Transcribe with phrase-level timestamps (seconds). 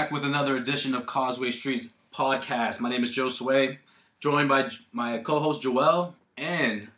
[0.00, 2.80] Back with another edition of Causeway Street's podcast.
[2.80, 3.80] My name is Joe Sway,
[4.18, 6.88] joined by my co-host Joel, and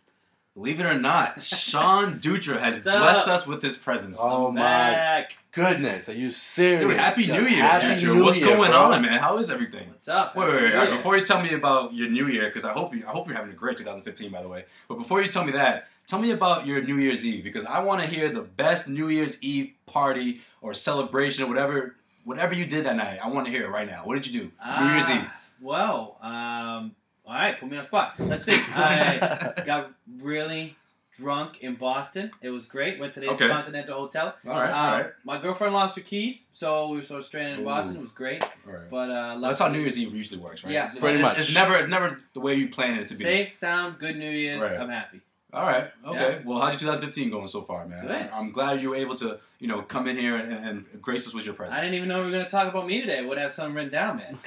[0.55, 3.01] believe it or not, Sean Dutra has What's up?
[3.03, 4.19] blessed us with his presence.
[4.21, 5.33] Oh my Back.
[5.51, 6.87] goodness, are you serious?
[6.87, 8.15] Dude, happy New Year, Happy Dutra.
[8.15, 8.93] New What's Year, going bro.
[8.93, 9.19] on, man?
[9.19, 9.89] How is everything?
[9.89, 10.37] What's up?
[10.37, 10.97] Wait, wait, wait, Yeah.
[10.97, 13.37] Before you tell me about your New Year, because I hope you, I hope you're
[13.37, 14.65] having a great 2015, by the way.
[14.87, 17.81] But before you tell me that, tell me about your New Year's Eve, because I
[17.83, 22.67] want to hear the best New Year's Eve party or celebration or whatever, whatever you
[22.67, 23.19] did that night.
[23.23, 24.03] I want to hear it right now.
[24.05, 24.45] What did you do?
[24.81, 25.31] New Year's Ah, Eve.
[25.61, 28.15] Well, um, all right, put me on the spot.
[28.19, 28.55] Let's see.
[28.75, 30.77] I got really
[31.17, 32.31] drunk in Boston.
[32.41, 32.99] It was great.
[32.99, 33.45] Went to the Okay.
[33.45, 34.35] Intercontinental Hotel.
[34.47, 37.27] All right, Um, all right, My girlfriend lost her keys, so we were sort of
[37.27, 37.67] stranded in Ooh.
[37.67, 37.97] Boston.
[37.97, 38.91] It was great, all right.
[38.91, 40.73] but uh, That's how New Year's Eve usually works, right?
[40.73, 40.87] Yeah.
[40.87, 41.39] It's- Pretty it's, much.
[41.39, 43.23] It's never, it's never the way you plan it to be.
[43.23, 44.63] Safe, sound, good New Year's.
[44.63, 44.79] Right.
[44.81, 45.21] I'm happy.
[45.53, 45.91] All right.
[46.07, 46.41] Okay.
[46.47, 48.07] Well, how's your 2015 going so far, man?
[48.07, 48.31] Good.
[48.33, 51.33] I'm glad you were able to, you know, come in here and, and grace us
[51.35, 51.79] with your presence.
[51.79, 53.19] I didn't even know we were going to talk about me today.
[53.19, 54.37] I would have something written down, man.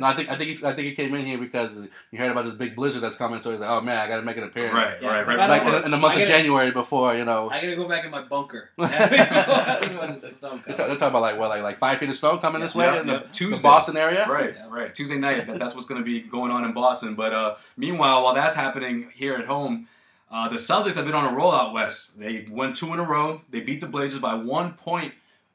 [0.00, 1.76] no, I think I think he's, I think he came in here because
[2.12, 4.18] you heard about this big blizzard that's coming, so he's like, oh man, I got
[4.18, 4.72] to make an appearance.
[4.72, 5.48] Right, Yeah, right, so right.
[5.50, 7.88] Like in, in the month of gotta- January before, you know, I got to go
[7.88, 8.70] back in my bunker.
[8.76, 10.36] Snow they're, comes.
[10.76, 13.00] they're talking about like what, like like five feet of snow coming this Yeah, way
[13.00, 13.56] in yeah, the, Tuesday.
[13.56, 14.28] the Boston area.
[14.28, 14.94] Right, right.
[14.94, 15.48] Tuesday night.
[15.48, 17.16] That, that's what's going to be going on in Boston.
[17.16, 19.88] But uh, meanwhile, while that's happening here at home,
[20.36, 22.18] uh, the Celtics have been on a roll out west.
[22.20, 23.40] They won two in a row.
[23.50, 25.14] They beat the Blazers by one point.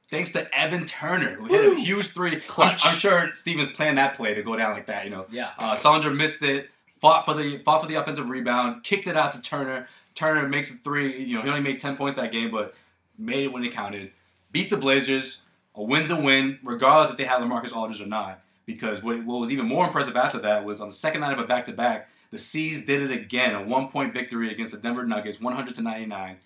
[0.09, 2.41] Thanks to Evan Turner, who hit a huge three.
[2.57, 5.05] I'm, I'm sure Stevens planned that play to go down like that.
[5.05, 5.51] You know, Yeah.
[5.57, 6.69] Uh, Sandra missed it,
[6.99, 9.87] fought for the fought for the offensive rebound, kicked it out to Turner.
[10.15, 11.23] Turner makes a three.
[11.23, 12.73] You know, he only made ten points that game, but
[13.19, 14.11] made it when it counted.
[14.51, 15.41] Beat the Blazers.
[15.75, 18.41] A win's a win, regardless if they had Lamarcus Aldridge or not.
[18.71, 21.39] Because what, what was even more impressive after that was on the second night of
[21.39, 25.75] a back-to-back, the C's did it again, a one-point victory against the Denver Nuggets, 100
[25.75, 26.37] to 99.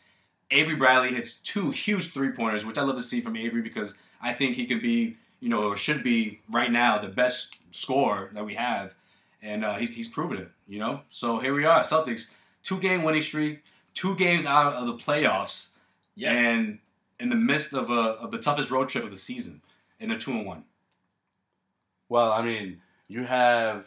[0.51, 4.33] Avery Bradley hits two huge three-pointers, which I love to see from Avery because I
[4.33, 8.45] think he could be, you know, or should be right now the best scorer that
[8.45, 8.95] we have,
[9.41, 11.01] and uh, he's he's proven it, you know.
[11.09, 12.31] So here we are, Celtics,
[12.63, 13.63] two-game winning streak,
[13.93, 15.71] two games out of the playoffs,
[16.15, 16.39] Yes.
[16.39, 16.79] and
[17.19, 19.61] in the midst of a of the toughest road trip of the season,
[19.99, 20.63] and they're two and one.
[22.09, 23.85] Well, I mean, you have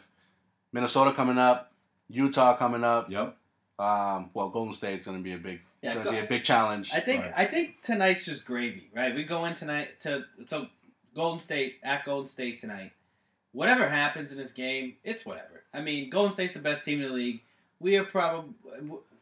[0.71, 1.71] Minnesota coming up,
[2.09, 3.09] Utah coming up.
[3.09, 3.35] Yep.
[3.79, 6.27] Um, well, Golden State's going to be a big, Yeah, going go- to be a
[6.29, 6.91] big challenge.
[6.93, 7.33] I think Right.
[7.37, 9.15] I think tonight's just gravy, right?
[9.15, 10.67] We go in tonight to so
[11.15, 12.91] Golden State at Golden State tonight.
[13.51, 15.63] Whatever happens in this game, it's whatever.
[15.73, 17.41] I mean, Golden State's the best team in the league.
[17.79, 18.53] We are probably.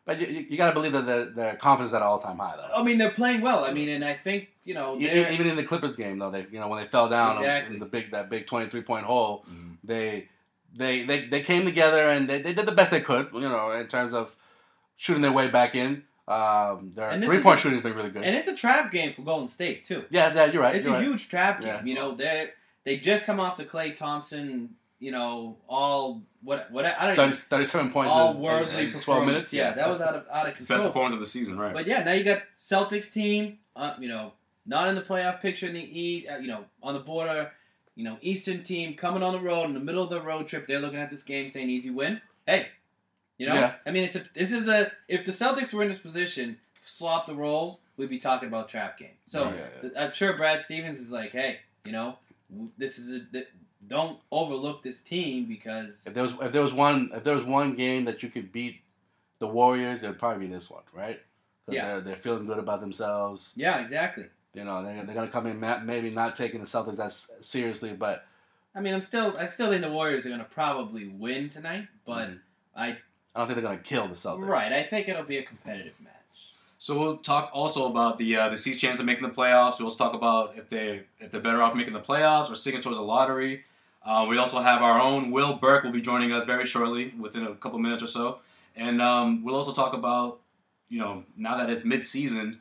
[0.08, 2.38] But you, you got to believe that their, their confidence is at an all time
[2.40, 2.74] high, though.
[2.74, 3.64] I mean, they're playing well.
[3.66, 4.98] I mean, and I think you know.
[4.98, 7.76] They're- Even in the Clippers game, though, they you know when they fell down Exactly.
[7.76, 9.74] in the big that big twenty three point hole, Mm-hmm.
[9.84, 10.30] they
[10.76, 13.72] they they they came together and they, they did the best they could, you know,
[13.72, 14.36] in terms of
[14.96, 16.04] shooting their way back in.
[16.28, 18.24] Um, their And this three is point a- shooting has been really good.
[18.24, 20.04] and it's a trap game for Golden State too.
[20.10, 20.76] yeah, yeah, you're right.
[20.76, 21.06] it's you're a right.
[21.06, 21.68] huge trap game.
[21.70, 21.84] Yeah.
[21.86, 22.50] You know, they
[22.84, 24.76] they just come off the Klay Thompson.
[25.00, 28.84] You know, all what what I don't 30, even 37 points all in, in- worldly
[28.86, 29.54] in 12 minutes.
[29.54, 30.80] Yeah, that was out of out of control.
[30.80, 31.74] Best performance of the season, right?
[31.74, 34.34] But yeah, now you got Celtics team, uh, you know,
[34.66, 37.52] not in the playoff picture in the East, uh, you know, on the border,
[37.96, 40.66] you know, Eastern team coming on the road in the middle of the road trip.
[40.66, 42.20] They're looking at this game saying easy win.
[42.48, 42.68] Hey,
[43.38, 43.76] you know, Yeah.
[43.86, 47.28] I mean, it's a this is a if the Celtics were in this position, swap
[47.28, 49.10] the roles, we'd be talking about trap game.
[49.28, 52.18] So Yeah, yeah, th- I'm sure Brad Stevens is like, hey, you know,
[52.80, 53.48] this is a th-
[53.88, 57.44] don't overlook this team because If there was if there was one if there was
[57.44, 58.82] one game that you could beat
[59.40, 61.20] the Warriors, it would probably be this one, right?
[61.66, 61.86] 'Cause Yeah.
[61.88, 63.54] they're they're feeling good about themselves.
[63.56, 64.26] yeah, exactly.
[64.54, 67.94] You know, they're, they're gonna come in ma- maybe not taking the Celtics as seriously,
[67.94, 68.26] but
[68.76, 71.88] I mean, I'm still I still think the Warriors are going to probably win tonight,
[72.06, 72.40] but Mhm.
[72.76, 72.96] I I
[73.36, 74.48] don't think they're gonna kill the Celtics.
[74.48, 76.14] Right, I think it'll be a competitive match.
[76.80, 79.80] So we'll talk also about the uh, the C's chance of making the playoffs.
[79.80, 82.98] We'll talk about if they if they're better off making the playoffs or sticking towards
[82.98, 83.64] the lottery.
[84.08, 87.46] Uh, we also have our own Will Burke will be joining us very shortly, within
[87.46, 88.40] a couple minutes or so,
[88.78, 90.40] and um, we'll also talk about
[90.88, 92.60] you know now that it's mid season,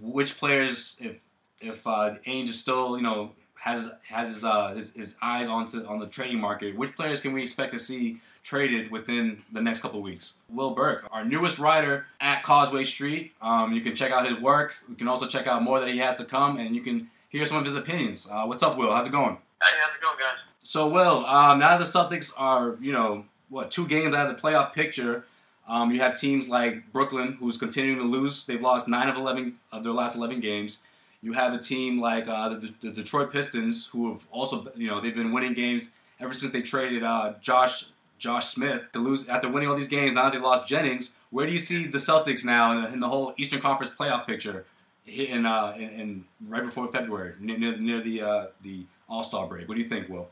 [0.00, 1.20] which players if
[1.60, 5.84] if uh, Ainge is still, you know, has has his, uh, his his eyes onto
[5.84, 9.80] on the trading market, which players can we expect to see traded within the next
[9.80, 10.34] couple weeks?
[10.48, 13.34] Will Burke, our newest writer at Causeway Street.
[13.42, 14.76] Um, you can check out his work.
[14.88, 17.44] You can also check out more that he has to come, and you can hear
[17.44, 18.26] some of his opinions.
[18.30, 18.90] Uh, what's up, Will?
[18.90, 19.36] How's it going?
[19.62, 20.53] Hey, how's it going, guys?
[20.66, 24.40] So, Will, um, now the Celtics are, you know, what two games out of the
[24.42, 25.26] playoff picture.
[25.68, 28.44] Um, you have teams like Brooklyn, who's continuing to lose.
[28.46, 30.78] They've lost nine of eleven of their last eleven games.
[31.20, 35.00] You have a team like uh, the, the Detroit Pistons, who have also, you know,
[35.00, 37.86] they've been winning games ever since they traded uh, Josh
[38.18, 40.14] Josh Smith to lose after winning all these games.
[40.14, 41.10] Now they lost Jennings.
[41.28, 44.26] Where do you see the Celtics now in the, in the whole Eastern Conference playoff
[44.26, 44.64] picture?
[45.06, 49.46] In, uh, in, in right before February, near, near, near the uh, the All Star
[49.46, 49.68] break.
[49.68, 50.30] What do you think, Will?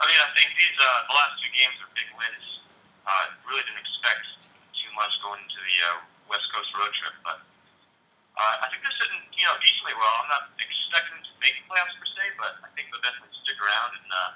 [0.00, 2.46] I mean, I think these uh, the last two games are big wins.
[3.04, 7.38] Uh, really didn't expect too much going into the uh, West Coast road trip, but
[8.34, 10.14] uh, I think they're sitting, you know, decently well.
[10.24, 13.58] I'm not expecting to make the playoffs per se, but I think they'll definitely stick
[13.60, 14.30] around and uh,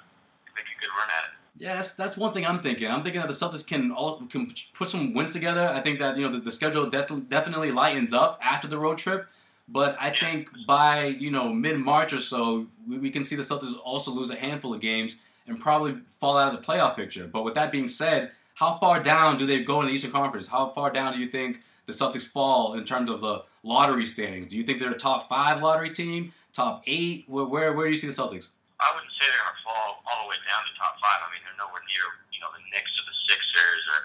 [0.55, 1.33] make a good run at it.
[1.59, 2.87] Yeah, that's, that's one thing I'm thinking.
[2.87, 5.67] I'm thinking that the Celtics can all can put some wins together.
[5.67, 8.99] I think that you know the, the schedule definitely definitely lightens up after the road
[8.99, 9.27] trip.
[9.67, 13.43] But I think by you know mid March or so, we, we can see the
[13.43, 15.17] Celtics also lose a handful of games
[15.49, 17.27] and probably fall out of the playoff picture.
[17.27, 20.49] But with that being said, how far down do they go in the Eastern Conference?
[20.49, 24.49] How far down do you think the Celtics fall in terms of the lottery standings?
[24.49, 27.25] Do you think they're a top five lottery team, top eight?
[27.29, 28.51] Where where, where do you see the Celtics?
[28.79, 31.23] I wouldn't say they're going to fall all the way down to top five.
[31.23, 34.01] I mean, they're nowhere near, you know, the Knicks or the Sixers or,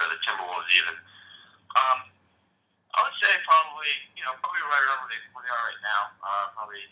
[0.00, 0.96] or the Timberwolves even.
[1.76, 1.98] Um,
[2.96, 5.82] I would say probably, you know, probably right around where they, where they are right
[5.84, 6.02] now.
[6.20, 6.84] Uh, probably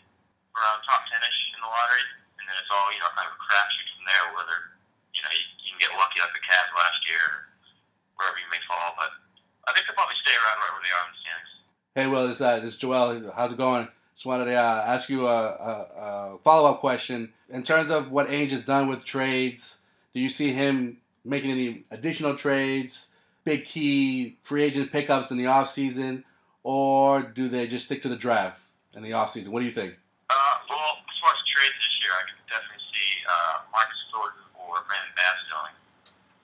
[0.57, 2.05] around top 10-ish in the lottery.
[2.39, 4.57] And then it's all, you know, kind of a crapshoot from there, whether,
[5.11, 7.37] you know, you, you can get lucky like the Cavs last year or
[8.15, 8.95] wherever you may fall.
[8.95, 9.11] But
[9.67, 11.53] I think they'll probably stay around right where they are in the standings.
[11.93, 13.35] Hey, Will, this, uh, this is Joel.
[13.35, 13.91] How's it going?
[14.15, 15.73] Just wanted to uh, ask you a, a,
[16.35, 17.31] a follow up question.
[17.47, 19.79] In terms of what Ainge has done with trades,
[20.13, 25.45] do you see him making any additional trades, big key free agent pickups in the
[25.45, 26.23] offseason,
[26.63, 28.59] or do they just stick to the draft
[28.93, 29.49] in the offseason?
[29.49, 29.95] What do you think?
[30.29, 34.45] Uh, well, as far as trades this year, I can definitely see uh, Marcus Thornton
[34.59, 35.75] or Brandon Bass going,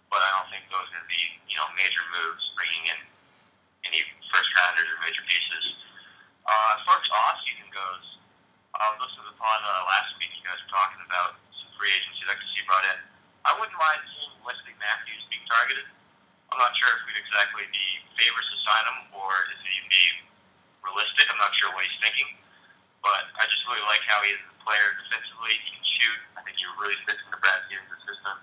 [0.08, 3.00] but I don't think those are going to be, you know, major moves, bringing in
[3.92, 4.02] any
[4.36, 5.64] first rounders or major pieces.
[6.44, 8.04] Uh, as far as off season goes,
[8.76, 10.28] to the pod uh, last week.
[10.36, 13.00] You guys were talking about some free agents you'd like see brought in.
[13.48, 15.88] I wouldn't mind seeing Wesley Matthews being targeted.
[16.52, 17.86] I'm not sure if we'd exactly be
[18.20, 20.04] favorites to sign him or is even be
[20.84, 21.32] realistic.
[21.32, 22.28] I'm not sure what he's thinking,
[23.00, 25.56] but I just really like how he is a player defensively.
[25.64, 26.20] He can shoot.
[26.36, 28.36] I think he really fits in the Brad Stevens system.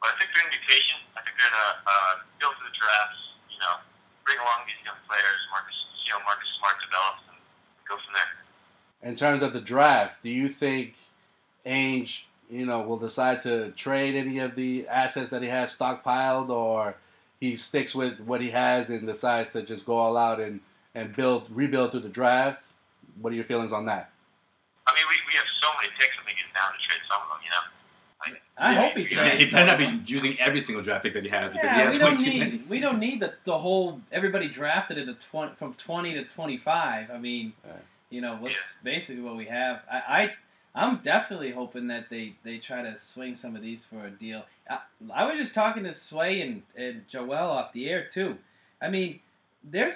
[0.00, 1.04] But I think they're going to be patient.
[1.12, 3.20] I think they're going to uh, go through the drafts.
[3.52, 3.76] You know,
[4.32, 5.40] bring along these young players.
[5.50, 7.38] Marcus see how Marcus Smart develops and
[7.88, 9.10] go from there.
[9.10, 10.94] In terms of the draft, do you think
[11.66, 16.48] Ainge, you know, will decide to trade any of the assets that he has stockpiled,
[16.48, 16.96] or
[17.40, 20.60] he sticks with what he has and decides to just go all out and,
[20.94, 22.64] and build rebuild through the draft?
[23.20, 24.10] What are your feelings on that?
[24.86, 26.16] I mean, we, we have so many picks.
[26.18, 27.40] I think it's down to trade some of them.
[27.44, 27.64] You know.
[28.62, 29.38] Like, I hope he He, trades.
[29.40, 31.84] he better not be using every single draft pick that he has because he Yeah,
[31.84, 32.56] has we way don't too need many.
[32.68, 36.56] we don't need the, the whole everybody drafted at the twenty from twenty to twenty
[36.56, 37.10] five.
[37.10, 37.76] I mean, Right.
[38.10, 39.82] you know, what's basically what we have.
[39.90, 40.32] I, I
[40.74, 44.46] I'm definitely hoping that they, they try to swing some of these for a deal.
[44.70, 44.78] I,
[45.12, 48.38] I was just talking to Sway and, and Joel off the air too.
[48.80, 49.20] I mean,
[49.64, 49.92] there's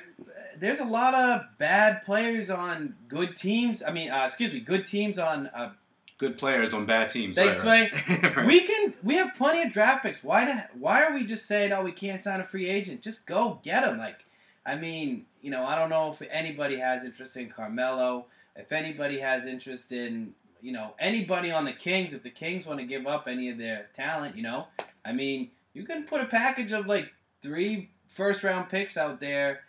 [0.59, 3.83] there's a lot of bad players on good teams.
[3.83, 5.71] I mean, uh, excuse me, good teams on uh,
[6.19, 7.37] Good players on bad teams.
[7.37, 7.93] Thanks, right,
[8.37, 8.47] right.
[8.47, 8.95] we can.
[9.03, 10.25] We have plenty of draft picks.
[10.25, 10.47] Why?
[10.47, 13.03] The, why are we just saying, "Oh, we can't sign a free agent"?
[13.03, 13.99] Just go get him.
[13.99, 14.25] Like,
[14.65, 18.27] I mean, you know, I don't know if anybody has interest in Carmelo.
[18.55, 20.33] If anybody has interest in,
[20.63, 22.15] you know, anybody on the Kings.
[22.15, 24.69] If the Kings want to give up any of their talent, you know,
[25.05, 29.61] I mean, you can put a package of like three first round picks out there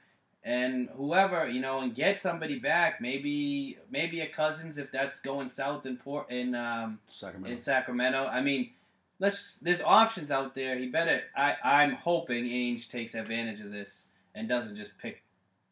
[0.44, 5.48] and whoever you know and get somebody back maybe maybe a cousins if that's going
[5.48, 7.52] south in port in um Sacramento.
[7.52, 8.28] in Sacramento.
[8.28, 8.72] I mean,
[9.20, 10.78] let's there's options out there.
[10.78, 11.24] He better.
[11.36, 14.04] I I'm hoping Ainge takes advantage of this
[14.36, 15.24] and doesn't just pick,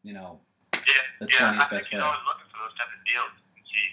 [0.02, 0.40] you know,
[0.74, 0.80] Yeah,
[1.22, 1.54] The yeah.
[1.54, 2.02] 20th I best think he's player.
[2.02, 3.32] always looking for those type of deals.
[3.54, 3.86] You can see,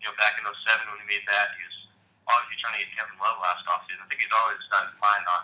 [0.00, 1.78] you know, back in 07 when he made that, he was
[2.26, 4.00] obviously trying to get Kevin Love last offseason.
[4.00, 5.42] I think he's always done fine on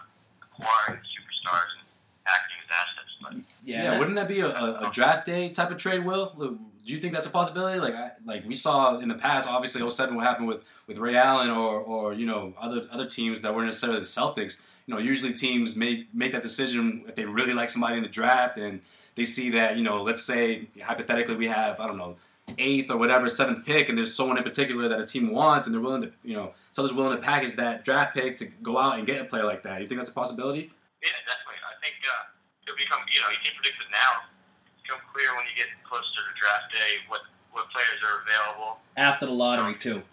[0.51, 1.85] acquiring superstars and
[2.25, 3.17] hacking his assets.
[3.23, 3.33] But
[3.65, 3.85] yeah.
[3.85, 6.33] Yeah, wouldn't that be a, a, a draft day type of trade, Will?
[6.37, 7.79] Do you think that's a possibility?
[7.79, 11.17] Like, I, like we saw in the past, obviously 07 what happened with, with Ray
[11.17, 14.59] Allen or, or you know other other teams that weren't necessarily the Celtics.
[14.87, 18.09] You know, usually teams make make that decision if they really like somebody in the
[18.09, 18.81] draft and
[19.15, 22.17] they see that you know, let's say hypothetically we have I don't know
[22.59, 25.75] eighth or whatever seventh pick, and there's someone in particular that a team wants, and
[25.75, 28.99] they're willing to, you know, someone's willing to package that draft pick to go out
[28.99, 29.81] and get a player like that.
[29.81, 30.71] You think that's a possibility?
[31.03, 31.61] Yeah, definitely.
[31.63, 32.30] I think uh,
[32.71, 34.23] it'll become, you know, you can predict it now.
[34.71, 38.79] It's become clear when you get closer to draft day what, what players are available.
[38.95, 40.07] After the lottery too.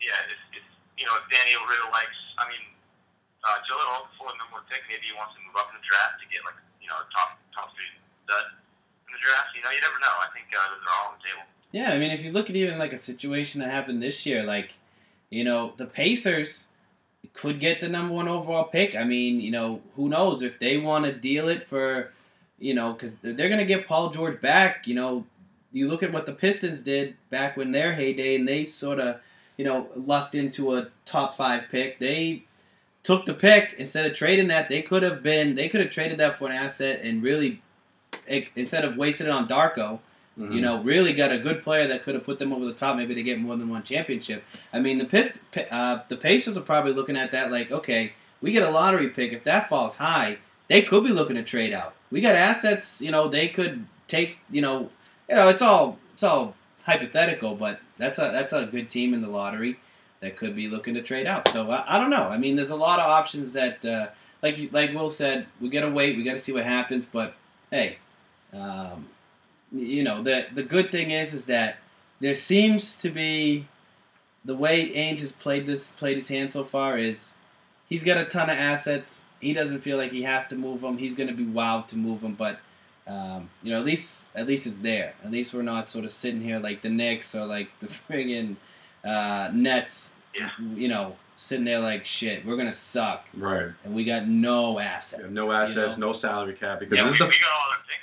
[0.00, 2.64] Yeah, it's, it's you know, if Daniel really likes, I mean,
[3.44, 5.76] uh, Joe Little, before the number one pick, maybe he wants to move up in
[5.76, 7.90] the draft to get, like, you know, top, top three
[8.24, 8.56] stud
[9.04, 9.52] in the draft.
[9.52, 10.14] You know, you never know.
[10.16, 11.44] I think uh, those are all on the table.
[11.74, 14.42] Yeah, I mean, if you look at even like a situation that happened this year,
[14.46, 14.78] like,
[15.30, 16.71] you know, the Pacers
[17.34, 18.94] could get the number one overall pick.
[18.94, 22.12] I mean, you know, who knows if they want to deal it for,
[22.58, 24.86] you know, because they're going to get Paul George back.
[24.86, 25.24] You know,
[25.72, 29.20] you look at what the Pistons did back when their heyday, and they sort of,
[29.56, 31.98] you know, lucked into a top five pick.
[31.98, 32.44] They
[33.02, 34.68] took the pick instead of trading that.
[34.68, 37.62] They could have been, they could have traded that for an asset and really,
[38.28, 40.00] instead of wasting it on Darko
[40.38, 40.54] Mm-hmm.
[40.54, 42.96] you know, really got a good player that could have put them over the top,
[42.96, 44.42] maybe to get more than one championship.
[44.72, 48.50] I mean, the Pist- uh, the Pacers are probably looking at that like, okay, we
[48.50, 49.34] get a lottery pick.
[49.34, 51.94] If that falls high, they could be looking to trade out.
[52.10, 54.88] We got assets, you know, they could take, you know,
[55.28, 59.20] you know, it's all it's all hypothetical, but that's a that's a good team in
[59.20, 59.78] the lottery
[60.20, 61.46] that could be looking to trade out.
[61.48, 62.28] So I, I don't know.
[62.28, 64.08] I mean, there's a lot of options that, uh,
[64.42, 66.16] like like Will said, we got to wait.
[66.16, 67.04] We got to see what happens.
[67.04, 67.34] But
[67.70, 67.98] hey.
[68.54, 69.08] Um,
[69.74, 71.78] you know the the good thing is is that
[72.20, 73.66] there seems to be
[74.44, 77.30] the way Ainge has played this played his hand so far is
[77.88, 79.20] he's got a ton of assets.
[79.40, 80.98] He doesn't feel like he has to move them.
[80.98, 82.60] He's going to be wild to move them, but
[83.08, 85.14] um, you know at least at least it's there.
[85.24, 88.56] At least we're not sort of sitting here like the Knicks or like the friggin'
[89.04, 90.10] uh, Nets.
[90.34, 90.50] Yeah.
[90.76, 92.46] You know, sitting there like shit.
[92.46, 93.66] We're gonna suck, Right.
[93.84, 95.18] and we got no assets.
[95.18, 96.06] We have no you assets, know?
[96.08, 97.98] no salary cap because Yeah, this we, is the we got all our picks, you
[97.98, 98.01] know.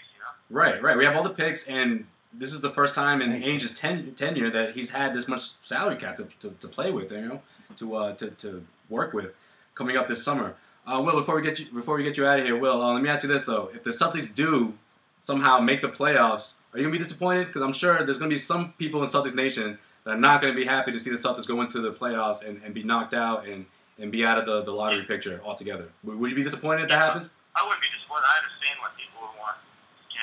[0.49, 0.97] Right, right.
[0.97, 4.49] We have all the picks, and this is the first time in Ainge's ten, tenure
[4.51, 7.41] that he's had this much salary cap to, to, to play with, you know,
[7.77, 9.33] to uh, to, to work with
[9.75, 10.55] coming up this summer.
[10.85, 12.93] Uh, Will, before we get you before we get you out of here, Will, uh,
[12.93, 14.73] let me ask you this though: If the Celtics do
[15.21, 17.47] somehow make the playoffs, are you gonna be disappointed?
[17.47, 20.53] Because I'm sure there's gonna be some people in Celtics Nation that are not gonna
[20.53, 23.47] be happy to see the Celtics go into the playoffs and, and be knocked out
[23.47, 23.65] and,
[23.99, 25.89] and be out of the, the lottery picture altogether.
[26.03, 27.29] Would, would you be disappointed if that happens?
[27.55, 28.25] I wouldn't be disappointed.
[28.25, 29.18] I understand why people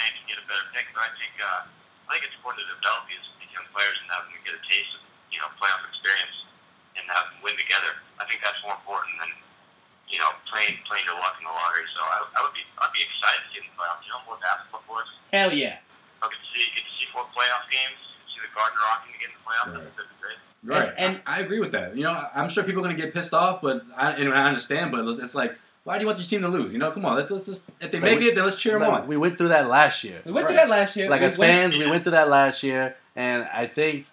[0.06, 1.66] would want Ainge to get a better pick, but I think uh,
[2.06, 4.62] I think it's important to develop these, these young players and have them get a
[4.66, 5.02] taste of
[5.34, 6.36] you know playoff experience
[6.94, 7.98] and have them win together.
[8.22, 9.30] I think that's more important than
[10.06, 11.86] you know playing playing your luck in the lottery.
[11.94, 14.02] So I, I would be I'd be excited to get in the playoffs.
[14.06, 15.10] You know more basketball for us.
[15.34, 15.82] Hell yeah.
[16.22, 17.98] I could see get to see four playoff games.
[18.30, 19.74] See the Garden rocking to get in the playoffs.
[19.74, 19.92] Right.
[19.96, 20.38] That'd be great.
[20.66, 21.94] Right, And- I, I agree with that.
[21.96, 24.48] You know, I- I'm sure people are gonna get pissed off, but I, and I
[24.48, 24.90] understand.
[24.90, 25.54] But it's like,
[25.86, 26.72] why do you want your team to lose?
[26.72, 28.56] You know, come on, let's, let's just if they But make we- it, then let's
[28.56, 29.06] cheer them on.
[29.06, 30.20] We went through that last year.
[30.24, 31.08] We went through that last year.
[31.08, 34.06] Like We as went- fans, we went through that last year, and I think,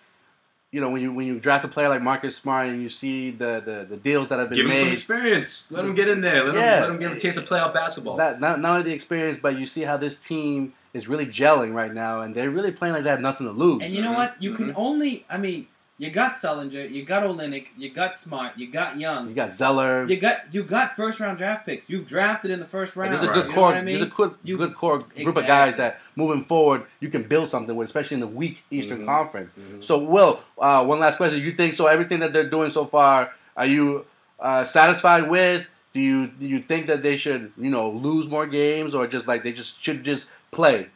[0.72, 3.32] you know, when you when you draft a player like Marcus Smart and you see
[3.32, 5.68] the the, the deals that have been Give them some experience.
[5.72, 6.44] Let them get in there.
[6.44, 6.80] Let them Yeah.
[6.82, 8.18] let them get a taste of playoff basketball.
[8.18, 11.74] that not, not only the experience, but you see how this team is really gelling
[11.74, 13.82] right now, and they're really playing like they have nothing to lose.
[13.84, 14.36] And you know Mhm, what?
[14.40, 14.74] You can mhm.
[14.76, 15.26] only.
[15.28, 15.66] I mean,
[16.00, 20.06] you got Sullinger, you got Olynyk, you got Smart, you got Young, you got Zeller.
[20.06, 21.88] you got you got first round draft picks.
[21.90, 23.12] You've drafted in the first round.
[23.14, 23.34] There's a Right.
[23.36, 23.74] good You know core.
[23.74, 23.98] I mean?
[23.98, 27.50] There's a good, You- good core group of guys that moving forward you can build
[27.50, 29.06] something with, especially in the weak Eastern Mhm.
[29.06, 29.54] Conference.
[29.60, 29.84] Mhm.
[29.84, 31.86] So, Will, uh, one last question: You think so?
[31.88, 34.06] Everything that they're doing so far, are you
[34.40, 35.70] uh, satisfied with?
[35.94, 39.28] Do you do you think that they should, you know, lose more games, or just
[39.28, 40.88] like they just should just play?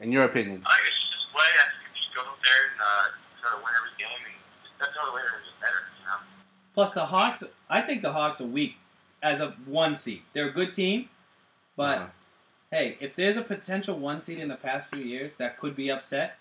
[0.00, 1.44] In your opinion, I think it's just play.
[1.44, 3.06] I think just go out there and uh,
[3.40, 4.34] try to win every game, and
[4.80, 5.80] that's the only way to get better.
[5.94, 6.18] You know.
[6.74, 7.42] Plus the Hawks.
[7.68, 8.76] I think the Hawks are weak
[9.22, 10.22] as a one seed.
[10.32, 11.08] They're a good team,
[11.76, 12.06] but Uh-huh.
[12.70, 15.90] hey, if there's a potential one seed in the past few years that could be
[15.90, 16.38] upset,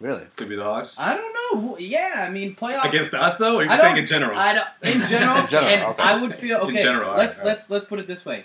[0.00, 1.32] really, Could be the Hawks I don't
[1.64, 1.76] know.
[1.78, 3.56] Yeah, I mean playoffs against us though.
[3.56, 4.38] Or are you I saying don't- in general?
[4.38, 6.02] I don't, in general, In general, and okay.
[6.02, 6.82] I would feel In okay.
[6.82, 8.44] general, let's right, let's let's put it this way: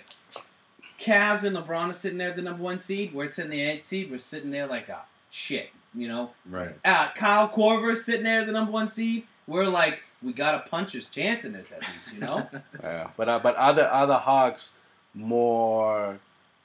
[0.98, 3.12] Cavs and LeBron are sitting there the number one seed.
[3.12, 4.10] We're sitting the eight seed.
[4.10, 5.00] We're sitting there like a
[5.30, 6.30] shit, you know.
[6.48, 6.70] right.
[6.84, 9.26] Uh, Kyle Korver's sitting there the number one seed.
[9.46, 12.48] We're like, we got a puncher's chance in this at least, you know.
[12.82, 13.08] yeah.
[13.16, 14.74] But uh, but other other Hawks
[15.14, 16.18] more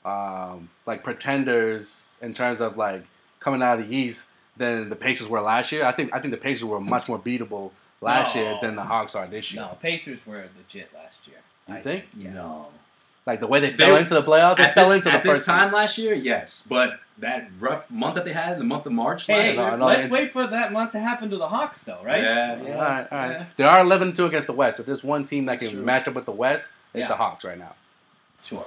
[0.05, 3.03] um, like pretenders in terms of like
[3.39, 5.85] coming out of the East than the Pacers were last year.
[5.85, 7.71] I think I think the Pacers were much more beatable
[8.01, 8.41] last No.
[8.41, 9.63] year than the Hawks are this year.
[9.63, 11.37] no, Pacers were legit last year.
[11.67, 12.05] You I think?
[12.15, 12.33] Yeah.
[12.33, 12.67] No.
[13.27, 15.23] Like the way they, They- fell into the playoffs, they fell this, into the at
[15.23, 18.63] this first time last year, yes, but that rough month that they had, in the
[18.65, 19.77] month of March Hey, last No, year.
[19.77, 22.23] no, let's it- wait for that month to happen to the Hawks, though, right?
[22.23, 22.75] Yeah, All yeah.
[22.81, 23.31] right, all right.
[23.31, 23.45] yeah.
[23.57, 24.79] They are 11 2 against the West.
[24.79, 25.81] If there's one team that can Sure.
[25.81, 27.07] match up with the West, it's Yeah.
[27.09, 27.75] the Hawks right now.
[28.45, 28.65] Sure.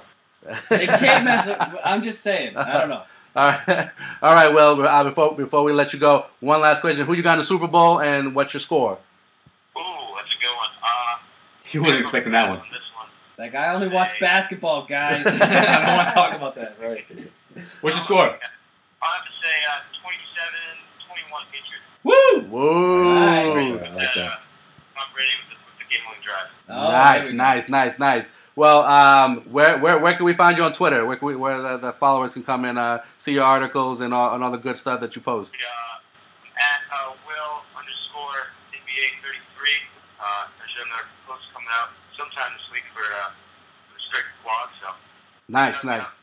[0.69, 1.79] They can't mess up.
[1.83, 2.55] I'm just saying.
[2.55, 3.01] I don't know.
[3.35, 3.89] All right,
[4.21, 4.53] all right.
[4.53, 7.39] Well, uh, before before we let you go, one last question: Who you got in
[7.39, 8.97] the Super Bowl, and what's your score?
[9.77, 9.79] Ooh,
[10.17, 10.69] that's a good one.
[10.83, 11.17] Uh,
[11.63, 12.59] He wasn't expecting that one.
[13.41, 13.55] This one.
[13.55, 15.25] It's like I only watch basketball, guys.
[15.27, 16.77] I don't want to talk about that.
[16.81, 17.05] Right.
[17.81, 18.17] What's your score?
[18.19, 19.81] I'll have to say uh,
[21.09, 21.87] 27-21 Patriots.
[22.03, 22.41] Woo!
[22.49, 23.13] Whoa!
[23.13, 23.89] Nice.
[23.89, 24.17] I like that.
[24.17, 24.35] Uh,
[24.97, 26.49] I'm ready with the, with the game-winning drive.
[26.69, 27.43] Oh, nice, there we go.
[27.43, 28.29] nice, nice, nice.
[28.55, 31.05] Well, um, where where where can we find you on Twitter?
[31.05, 34.13] Where can we, where the, the followers can come and uh, see your articles and
[34.13, 35.55] all, and all the good stuff that you post?
[35.55, 39.71] Uh, at uh, Will underscore NBA 33.
[40.19, 41.89] Uh, there's another post coming out
[42.21, 43.29] sometime this week for uh,
[43.89, 44.69] for the Street blog.
[44.81, 44.87] So
[45.47, 46.15] Nice, nice.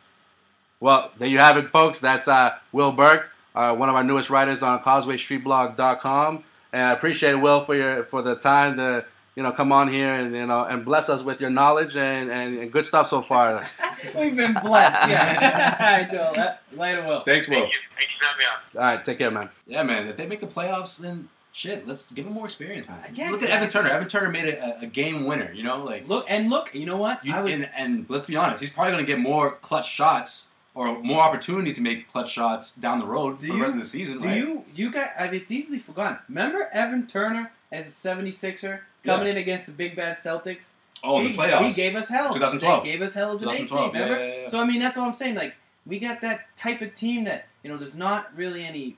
[0.80, 1.98] Well, there you have it, folks.
[2.00, 6.44] That's uh, Will Burke, uh, one of our newest writers on CausewayStreetBlog.com.
[6.72, 9.92] And I appreciate it, Will, for your for the time to you know come on
[9.92, 13.08] here and you know and bless us with your knowledge and, and, and good stuff
[13.08, 13.60] so far.
[14.18, 15.08] We've been blessed.
[15.08, 15.76] Yeah.
[16.08, 16.76] I do.
[16.78, 17.22] Later, Will.
[17.24, 17.60] Thanks, Will.
[17.62, 18.82] thank you, thank you for having me on.
[18.82, 19.48] all right, take care, man.
[19.66, 20.06] Yeah, man.
[20.06, 22.98] If they make the playoffs, then shit, let's give him more experience, man.
[23.14, 23.48] Yeah, look exactly.
[23.48, 23.88] at Evan Turner.
[23.90, 25.52] Evan Turner made a, a game winner.
[25.52, 26.74] You know, like Look and look.
[26.74, 27.24] You know what?
[27.24, 27.52] you, I was.
[27.52, 31.20] and, and let's be honest, he's probably going to get more clutch shots or more
[31.22, 33.90] opportunities to make clutch shots down the road Do for the rest you- of the
[33.90, 34.18] season.
[34.18, 34.36] do right?
[34.36, 35.10] you you got?
[35.18, 36.18] I mean, it's easily forgotten.
[36.28, 40.72] Remember Evan Turner as a 76er coming in against the big bad Celtics?
[41.04, 41.66] Oh, he, the playoffs.
[41.68, 42.32] He gave us hell.
[42.34, 42.82] 2012.
[42.84, 43.66] They gave us hell as an eight team.
[43.68, 44.24] 2012, yeah, Remember?
[44.24, 44.48] yeah, yeah.
[44.48, 45.34] So I mean, that's what I'm saying.
[45.36, 45.54] Like
[45.86, 48.96] we got that type of team that you know, there's not really any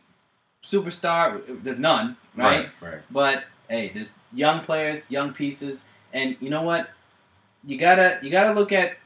[0.62, 1.40] superstar.
[1.62, 2.68] There's none, right?
[2.80, 2.92] Right.
[2.92, 3.02] Right.
[3.10, 6.90] But hey, there's young players, young pieces, and you know what?
[7.64, 8.96] You gotta you gotta look at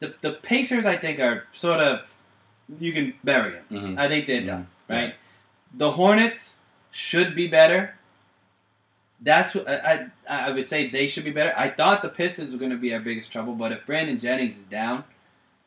[0.00, 0.86] the the Pacers.
[0.86, 2.00] I think are sort of
[2.78, 3.64] you can bury them.
[3.70, 3.98] Mhm.
[3.98, 4.46] I think they're Mhm.
[4.46, 5.14] done, right?
[5.74, 6.58] The Hornets
[6.92, 7.94] should be better.
[9.22, 11.52] That's what I, I I would say they should be better.
[11.56, 14.56] I thought the Pistons were going to be our biggest trouble, but if Brandon Jennings
[14.58, 15.04] is down,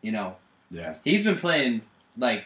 [0.02, 0.38] you know
[0.72, 0.96] Yeah.
[1.04, 1.82] he's been playing
[2.18, 2.46] like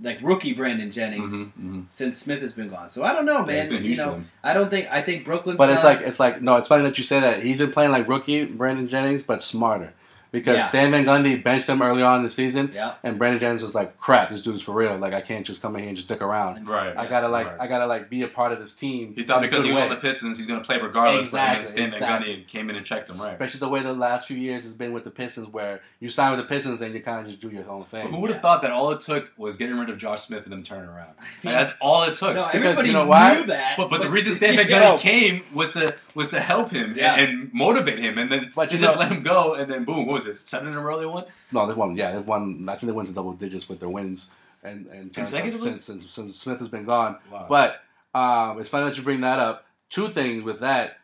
[0.00, 1.84] like rookie Brandon Jennings Mhm, mhm.
[1.88, 2.88] since Smith has been gone.
[2.88, 3.68] So I don't know, man.
[3.68, 4.24] been you know.
[4.42, 5.56] I don't think I think Brooklyn.
[5.56, 7.42] But it's like it's like no, it's funny that you say that.
[7.42, 9.92] He's been playing like rookie Brandon Jennings, but smarter.
[10.32, 10.68] Because Yeah.
[10.70, 12.94] Stan Van Gundy benched him early on in the season, yeah.
[13.02, 14.96] and Brandon Jennings was like, "Crap, this dude's for real.
[14.96, 16.66] Like, I can't just come in here and just dick around.
[16.66, 16.96] Right.
[16.96, 17.56] I gotta like, Right.
[17.60, 19.82] I gotta like be a part of this team." He thought because he was way.
[19.84, 21.26] on the Pistons, he's going to play regardless.
[21.26, 22.22] Exactly, But Stan Van.
[22.22, 23.32] Gundy came in and checked him, right?
[23.32, 26.30] Especially the way the last few years has been with the Pistons, where you sign
[26.34, 28.08] with the Pistons and you kind of just do your own thing.
[28.08, 30.52] Who would have thought that all it took was getting rid of Josh Smith and
[30.52, 31.10] them turning around?
[31.44, 32.34] Like, that's all it took.
[32.34, 33.34] No, Because everybody you know why?
[33.36, 33.76] knew that.
[33.76, 37.16] But but the reason Stan Van Gundy came was to was to help him Yeah.
[37.16, 39.70] and, and motivate him, and then But you you just know- let him go, and
[39.70, 40.48] then boom, what was it?
[40.48, 41.24] Seven in a row they won.
[41.52, 41.96] No, they've won.
[41.96, 42.66] Yeah, they've won.
[42.68, 44.30] I think they went to double digits with their wins
[44.62, 45.70] and and Consecutively?
[45.70, 47.16] since, since since Smith has been gone.
[47.30, 47.46] Wow.
[47.48, 47.80] But
[48.14, 49.64] um, it's funny that you bring that up.
[49.90, 50.98] Two things with that.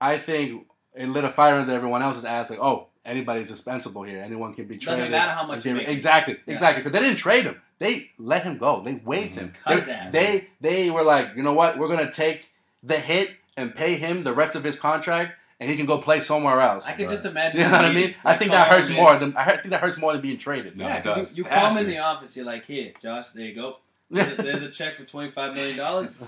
[0.00, 2.50] I think it lit a fire under everyone else's ass.
[2.50, 4.22] Like, oh, anybody's dispensable here.
[4.22, 4.98] Anyone can be traded.
[5.00, 5.66] Doesn't matter how much.
[5.66, 6.54] Exactly, Yeah.
[6.54, 6.82] exactly.
[6.82, 7.60] Because they didn't trade him.
[7.78, 8.82] They let him go.
[8.82, 9.52] They waived him.
[9.64, 11.78] Cut his They, they they were like, you know what?
[11.78, 12.48] We're gonna take
[12.82, 16.20] the hit and pay him the rest of his contract, and he can go play
[16.20, 16.86] somewhere else.
[16.86, 17.10] I can Right.
[17.10, 17.60] just Do imagine.
[17.60, 18.14] you know what I mean?
[18.24, 20.76] I think that hurts more than I think that hurts more than being traded.
[20.76, 21.36] No, Yeah, it 'cause does.
[21.36, 22.36] you, you It call him in the office.
[22.36, 23.78] You're like, here, Josh, there you go.
[24.10, 26.18] There's, there's a check for twenty five million dollars.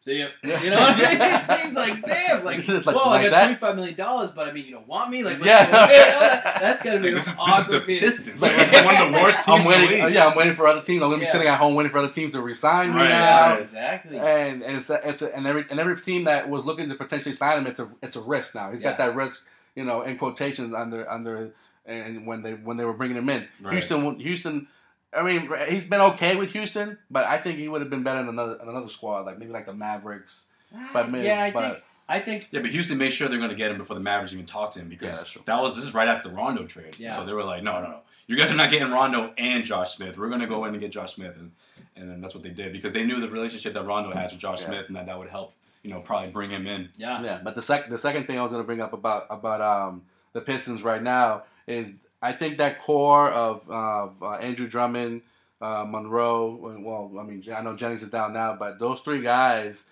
[0.00, 0.28] See ya.
[0.44, 1.30] You know what I mean?
[1.58, 3.44] He's, he's like, damn, like, It's like- whoa, like I got that?
[3.46, 5.24] twenty five million dollars, but I mean, you don't want me?
[5.24, 5.64] Like, what's Yeah.
[5.70, 5.88] going on?
[5.90, 7.98] You know, that- that's gotta be Like, an this, is, this is the meeting.
[8.00, 8.40] Pistons.
[8.42, 10.04] Like, this is one of the worst teams I'm in the waiting.
[10.04, 10.14] league.
[10.14, 11.02] yeah, I'm waiting for other teams.
[11.02, 13.54] I'm gonna be sitting at home waiting for other teams to resign me Right, now.
[13.56, 14.18] exactly.
[14.18, 16.94] And and it's a, it's a, and every and every team that was looking to
[16.94, 18.70] potentially sign him, it's a it's a risk now.
[18.72, 19.44] He's got that risk,
[19.74, 21.50] you know, in quotations under under
[21.84, 23.72] and when they when they were bringing him in, Right.
[23.72, 24.68] Houston Houston.
[25.16, 28.20] I mean, he's been okay with Houston, but I think he would have been better
[28.20, 30.46] in another in another squad, like maybe like the Mavericks.
[30.92, 33.50] But maybe, yeah, I but, think I think Yeah, but Houston made sure they're going
[33.50, 35.42] to get him before the Mavericks even talked to him because that's true.
[35.46, 36.96] that was this is right after the Rondo trade.
[36.98, 37.16] Yeah.
[37.16, 39.96] So they were like, no, no, no, you guys are not getting Rondo and Josh
[39.96, 40.18] Smith.
[40.18, 41.52] We're going to go in and get Josh Smith, and
[41.96, 44.40] and then that's what they did because they knew the relationship that Rondo has with
[44.40, 44.66] Josh Yeah.
[44.66, 45.52] Smith, and that that would help,
[45.82, 46.90] you know, probably bring him in.
[46.96, 47.22] yeah.
[47.22, 49.60] Yeah, but the sec- the second thing I was going to bring up about about
[49.60, 50.02] um,
[50.32, 55.22] the Pistons right now is I think that core of uh, uh, Andre Drummond,
[55.60, 56.78] uh, Monroe.
[56.80, 59.86] Well, I mean, I know Jennings is down now, but those three guys,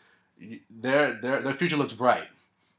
[0.70, 2.28] their their their future looks bright,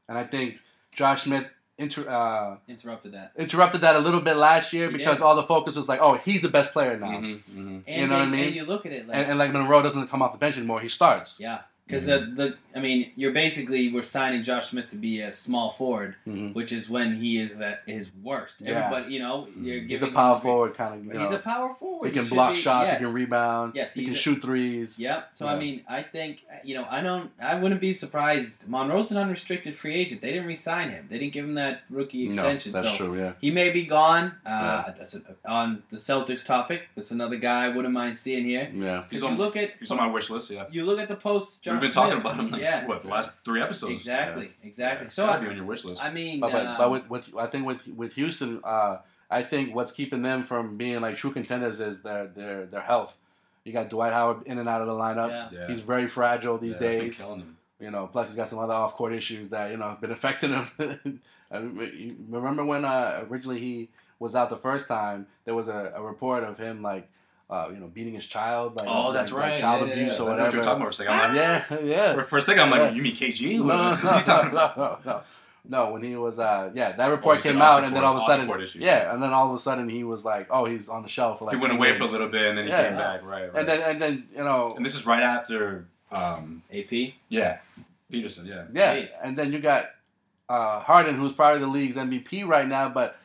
[0.08, 0.56] and I think
[0.92, 1.46] Josh Smith
[1.78, 3.32] inter- uh, Interrupted that.
[3.36, 5.22] interrupted that a little bit last year He because did.
[5.24, 7.78] all the focus was like, oh, he's the best player now, Mm-hmm, mm-hmm.
[7.86, 8.46] And You know what I mean?
[8.46, 10.56] And you look at it like, and, and like Monroe doesn't come off the bench
[10.56, 11.38] anymore; he starts.
[11.38, 12.34] yeah, Because Mm-hmm.
[12.34, 16.16] the, the, I mean, you're basically we're signing Josh Smith to be a small forward,
[16.26, 16.52] Mhm.
[16.52, 18.56] which is when he is at his worst.
[18.60, 18.70] Yeah.
[18.86, 21.14] Everybody, you know, you're He's giving He's a him power the- forward kind of.
[21.14, 22.08] You He's a power forward.
[22.08, 22.88] he can should block be- shots.
[22.88, 22.98] yes.
[22.98, 23.72] He can rebound.
[23.76, 24.98] Yes, he can a- shoot threes.
[24.98, 25.28] Yep.
[25.30, 25.52] So Yeah.
[25.52, 28.68] I mean, I think you know, I don't, I wouldn't be surprised.
[28.68, 30.20] Monroe's an unrestricted free agent.
[30.20, 31.06] They didn't re-sign him.
[31.08, 32.72] They didn't give him that rookie extension.
[32.72, 33.18] No, that's so true.
[33.20, 33.32] Yeah.
[33.40, 34.32] he may be gone.
[34.44, 38.68] Uh, that's a- on the Celtics topic, that's another guy I wouldn't mind seeing here.
[38.74, 39.04] Yeah.
[39.08, 40.50] Because He's you look at He's on my wish list.
[40.50, 41.62] Yeah, you look at the post.
[41.62, 42.50] Josh we've been Smith, talking about him.
[42.50, 43.92] Like, yeah, what the last three episodes?
[43.92, 45.06] exactly, exactly.
[45.06, 46.02] It's So gotta I, be on your wish list.
[46.02, 48.98] I mean, But, but, um, but with, with I think with with Houston, uh,
[49.30, 53.16] I think what's keeping them from being like true contenders is their their their health.
[53.64, 55.28] You got Dwight Howard in and out of the lineup.
[55.30, 55.48] yeah.
[55.52, 55.66] yeah.
[55.68, 57.18] He's very fragile these Yeah, that's been days.
[57.20, 57.56] killing him.
[57.80, 60.12] You know, plus he's got some other off court issues that you know have been
[60.12, 61.20] affecting him.
[61.50, 65.26] I remember when uh, originally he was out the first time?
[65.44, 67.08] There was a, a report of him like,
[67.48, 68.76] uh, you know, beating his child.
[68.76, 69.60] Like, Oh, that's like, like right.
[69.60, 70.32] child yeah, abuse yeah, or yeah.
[70.34, 70.56] I know what whatever.
[70.56, 71.12] you're talking about for a second.
[71.14, 72.14] I'm like, yeah, yeah.
[72.14, 72.90] for, for a second, I'm like, Yeah.
[72.90, 73.56] you mean KG?
[73.58, 75.04] No, What, no, what are you talking no, about?
[75.04, 75.20] no, no.
[75.68, 78.04] No, when he was, uh, yeah, that report you said came out, the and then
[78.04, 78.80] all of a sudden, court issues.
[78.82, 81.40] yeah, and then all of a sudden he was like, oh, he's on the shelf
[81.40, 82.88] for like he went 10 away for a little bit and then he Yeah.
[82.88, 83.24] came back.
[83.24, 83.54] Right, right.
[83.56, 87.14] and then and then you know, and this is right after, um, AP.
[87.30, 87.58] yeah,
[88.08, 88.46] Peterson.
[88.46, 88.66] Yeah.
[88.72, 89.10] yeah, Jeez.
[89.24, 89.86] and then you got
[90.48, 93.16] uh, Harden, who's probably the league's MVP right now, but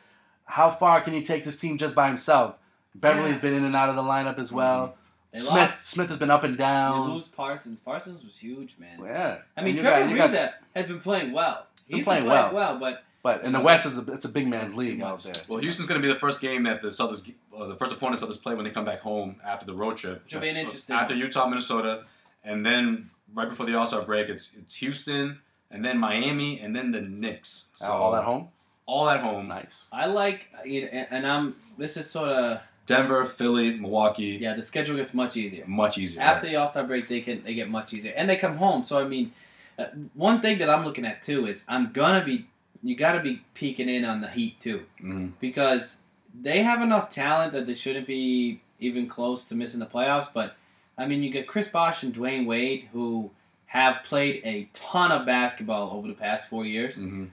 [0.44, 2.56] how far can he take this team just by himself?
[2.94, 3.40] Beverley's Yeah.
[3.40, 4.96] been in and out of the lineup as well.
[5.32, 5.86] They Smith lost.
[5.88, 7.10] Smith has been up and You down.
[7.10, 7.80] lose Parsons.
[7.80, 8.98] Parsons was huge, man.
[9.02, 11.66] Yeah, I mean, And you Trevor got- you got- Ariza has been playing well.
[11.88, 12.72] Been He's playing been playing well.
[12.72, 15.32] well, but but in the West, is a, it's a big man's league out there.
[15.48, 18.20] Well, Houston's going to be the first game that the Celtics, uh, the first opponent
[18.20, 20.24] Celtics play when they come back home after the road trip.
[20.24, 21.20] Which will be an interesting After one.
[21.20, 22.04] Utah, Minnesota,
[22.44, 26.74] and then right before the All Star break, it's it's Houston, and then Miami, and
[26.76, 27.70] then the Knicks.
[27.74, 28.48] So all at home,
[28.86, 29.46] All at home.
[29.48, 29.86] nice.
[29.92, 31.56] I like, you know, and and I'm.
[31.78, 34.38] This is sort of Denver, Philly, Milwaukee.
[34.40, 34.54] yeah.
[34.54, 36.20] The schedule gets much easier Much easier.
[36.20, 37.06] after the All Star break.
[37.08, 38.82] They can they get much easier, and they come home.
[38.84, 39.32] So I mean,
[39.78, 42.46] uh, one thing that I'm looking at too is I'm gonna be.
[42.84, 45.96] You got to be peeking in on the Heat too, hmm because
[46.40, 50.26] they have enough talent that they shouldn't be even close to missing the playoffs.
[50.32, 50.56] But
[50.98, 53.30] I mean, you get Chris Bosh and Dwyane Wade who
[53.66, 56.96] have played a ton of basketball over the past four years.
[56.96, 57.26] hmm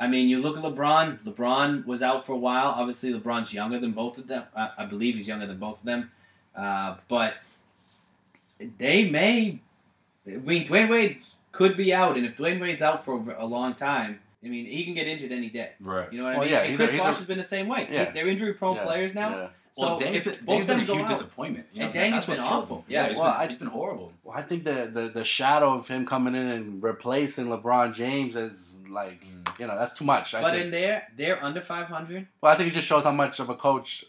[0.00, 1.22] I mean, you look at LeBron.
[1.24, 2.68] LeBron was out for a while.
[2.68, 4.44] Obviously, LeBron's younger than both of them.
[4.56, 6.10] I, I believe he's younger than both of them.
[6.56, 7.34] Uh, but
[8.78, 9.60] they may.
[10.26, 13.74] I mean, Dwyane Wade could be out, and if Dwyane Wade's out for a long
[13.74, 15.72] time, I mean, he can get injured any day.
[15.80, 16.10] Right.
[16.12, 16.52] You know what Well, I mean?
[16.54, 17.88] yeah, and Chris a- Bosh a- has been the same way.
[17.90, 18.10] Yeah.
[18.10, 19.30] They're injury-prone Yeah, players now.
[19.36, 19.48] yeah.
[19.72, 21.66] So Well, Dave's if been, both Dave's of been a huge out, disappointment.
[21.72, 22.76] You know, And Daniel's that's what's been awful.
[22.78, 22.84] him.
[22.88, 23.08] Yeah.
[23.08, 24.12] he's, Well, been, I- he's been horrible.
[24.24, 28.36] Well, I think the, the, the shadow of him coming in and replacing LeBron James
[28.36, 29.42] is like, hmm.
[29.62, 30.34] you know, that's too much.
[30.34, 30.66] I but think.
[30.66, 32.26] in there, they're under 500.
[32.40, 34.04] well, I think it just shows how much of a coach,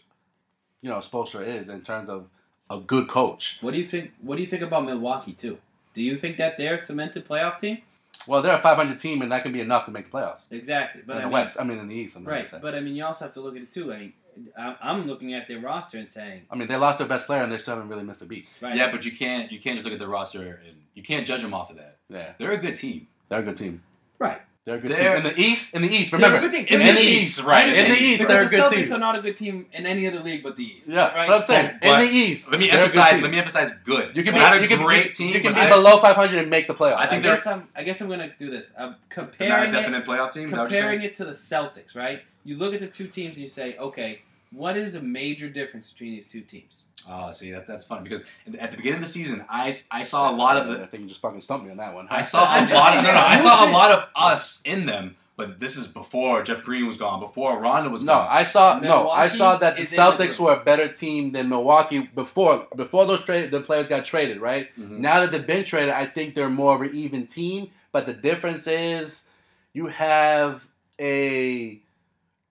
[0.80, 2.26] you know, Spoelstra is in terms of
[2.68, 3.58] a good coach.
[3.60, 4.12] What do you think?
[4.20, 5.58] What do you think about Milwaukee too?
[5.94, 7.78] Do you think that they're a cemented playoff team?
[8.26, 10.46] Well, they're a 500 team, and that can be enough to make the playoffs.
[10.50, 12.16] Exactly, but in I the mean, West, I mean, in the East.
[12.16, 12.46] I'm right?
[12.48, 12.62] saying.
[12.62, 13.92] But I mean, you also have to look at it too.
[13.92, 14.12] I mean,
[14.58, 17.42] I'm- I'm looking at their roster and saying, I mean, they lost their best player,
[17.42, 18.48] and they still haven't really missed a beat.
[18.60, 18.76] right?
[18.76, 21.42] Yeah, but you can't you can't just look at the roster and you can't judge
[21.42, 21.96] them off of that.
[22.08, 23.08] Yeah, They're a good team.
[23.28, 23.82] they're a good team.
[24.18, 24.40] right.
[24.64, 25.26] They're a good They're- team.
[25.26, 26.66] In the East, in the East, remember, a good team.
[26.70, 27.96] in the East, right, in the.
[27.98, 28.92] East, Because they're a the good Celtics team.
[28.92, 30.88] are not a good team in any other league but the East.
[30.88, 31.26] Yeah, right.
[31.26, 33.22] but I'm saying But- in the East, Let me they're a good emphasize.
[33.22, 34.14] Let me emphasize good.
[34.16, 35.34] You can not be, a you can, great you, team.
[35.34, 36.94] You can be I- below 500 and make the playoffs.
[36.98, 37.68] I I, think guess they're- I'm.
[37.74, 38.72] I guess I'm gonna do this.
[38.78, 39.72] I'm They're not a comparing it.
[39.72, 40.44] definite playoff team.
[40.44, 42.22] is that what you're comparing it to the Celtics, right?
[42.44, 45.90] You look at the two teams and you say, okay, what is the major difference
[45.90, 46.82] between these two teams?
[47.08, 48.22] Oh, see, that, that's funny because
[48.60, 50.82] at the beginning of the season, I, I saw a lot of the.
[50.82, 52.06] I think you just fucking stumped me on that one.
[52.10, 54.60] I saw a I'm just lot of no, no, I saw a lot of us
[54.64, 58.28] in them, but this is before Jeff Green was gone, before Rondo was No, gone.
[58.30, 59.08] I saw no.
[59.08, 62.68] I saw that the is in the Celtics were a better team than Milwaukee before
[62.76, 64.40] before those trade the players got traded.
[64.40, 64.98] Right Mhm.
[64.98, 67.70] now that they've been traded, I think they're more of an even team.
[67.90, 69.24] But the difference is
[69.72, 70.64] you have
[71.00, 71.80] a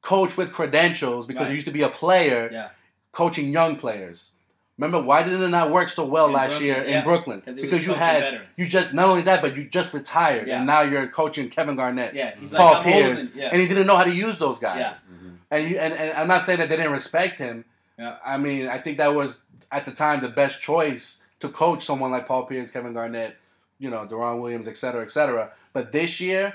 [0.01, 1.49] coach with credentials because Right.
[1.49, 2.69] he used to be a player Yeah.
[3.11, 4.31] coaching young players.
[4.77, 6.97] Remember why didn't it not work so well In last Brooklyn, year yeah.
[6.99, 7.41] in Brooklyn?
[7.41, 8.57] 'Cause he was Because you had veterans.
[8.59, 10.57] you just not only that, but you just retired Yeah.
[10.57, 13.49] and now you're coaching Kevin Garnett, Yeah, he's like, Paul I'm Pierce, yeah.
[13.51, 15.03] and he didn't know how to use those guys.
[15.03, 15.35] Mhm.
[15.51, 17.65] And you and, and I'm not saying that they didn't respect him.
[17.99, 18.15] Yeah.
[18.25, 22.09] I mean, I think that was at the time the best choice to coach someone
[22.09, 23.37] like Paul Pierce, Kevin Garnett,
[23.77, 25.51] you know, Deron Williams, et cetera, et cetera.
[25.73, 26.53] But this year,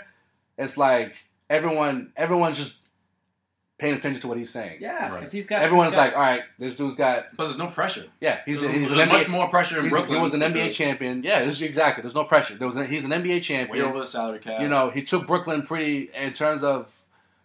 [0.59, 1.15] it's like
[1.49, 2.79] everyone everyone's just
[3.79, 4.79] paying attention to what he's saying.
[4.81, 5.15] Yeah, Right.
[5.19, 5.63] because he's got.
[5.63, 8.05] Everyone's he's got- like, all right, this dude's got Plus, there's no pressure.
[8.21, 10.17] yeah, he's There's, he's there's an much more pressure in he's- Brooklyn.
[10.19, 11.23] he was an NBA because champion.
[11.23, 12.03] Yeah, this, exactly.
[12.03, 12.55] There's no pressure.
[12.57, 13.69] There was a, he's an NBA champion.
[13.71, 13.85] Way champion.
[13.91, 14.61] over the salary cap.
[14.63, 16.89] you know, he took Brooklyn pretty in terms of.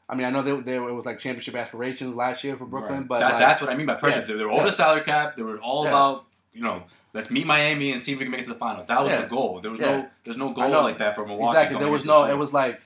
[0.09, 2.99] I mean, I know they, they, it was like championship aspirations last year for Brooklyn,
[2.99, 3.07] Right.
[3.07, 4.19] but That- like, that's what I mean by pressure.
[4.19, 4.25] Yeah.
[4.25, 4.65] They, they were over Yeah.
[4.65, 5.37] the salary cap.
[5.37, 5.89] They were all Yeah.
[5.89, 8.55] about you know Let's meet Miami and see if we can make it to the
[8.59, 8.87] finals.
[8.87, 9.21] That was Yeah.
[9.23, 9.59] the goal.
[9.61, 9.97] There was Yeah.
[9.97, 11.57] no, there's no goal like that for Milwaukee.
[11.57, 11.79] Exactly.
[11.79, 12.23] There was no.
[12.23, 12.79] It was like,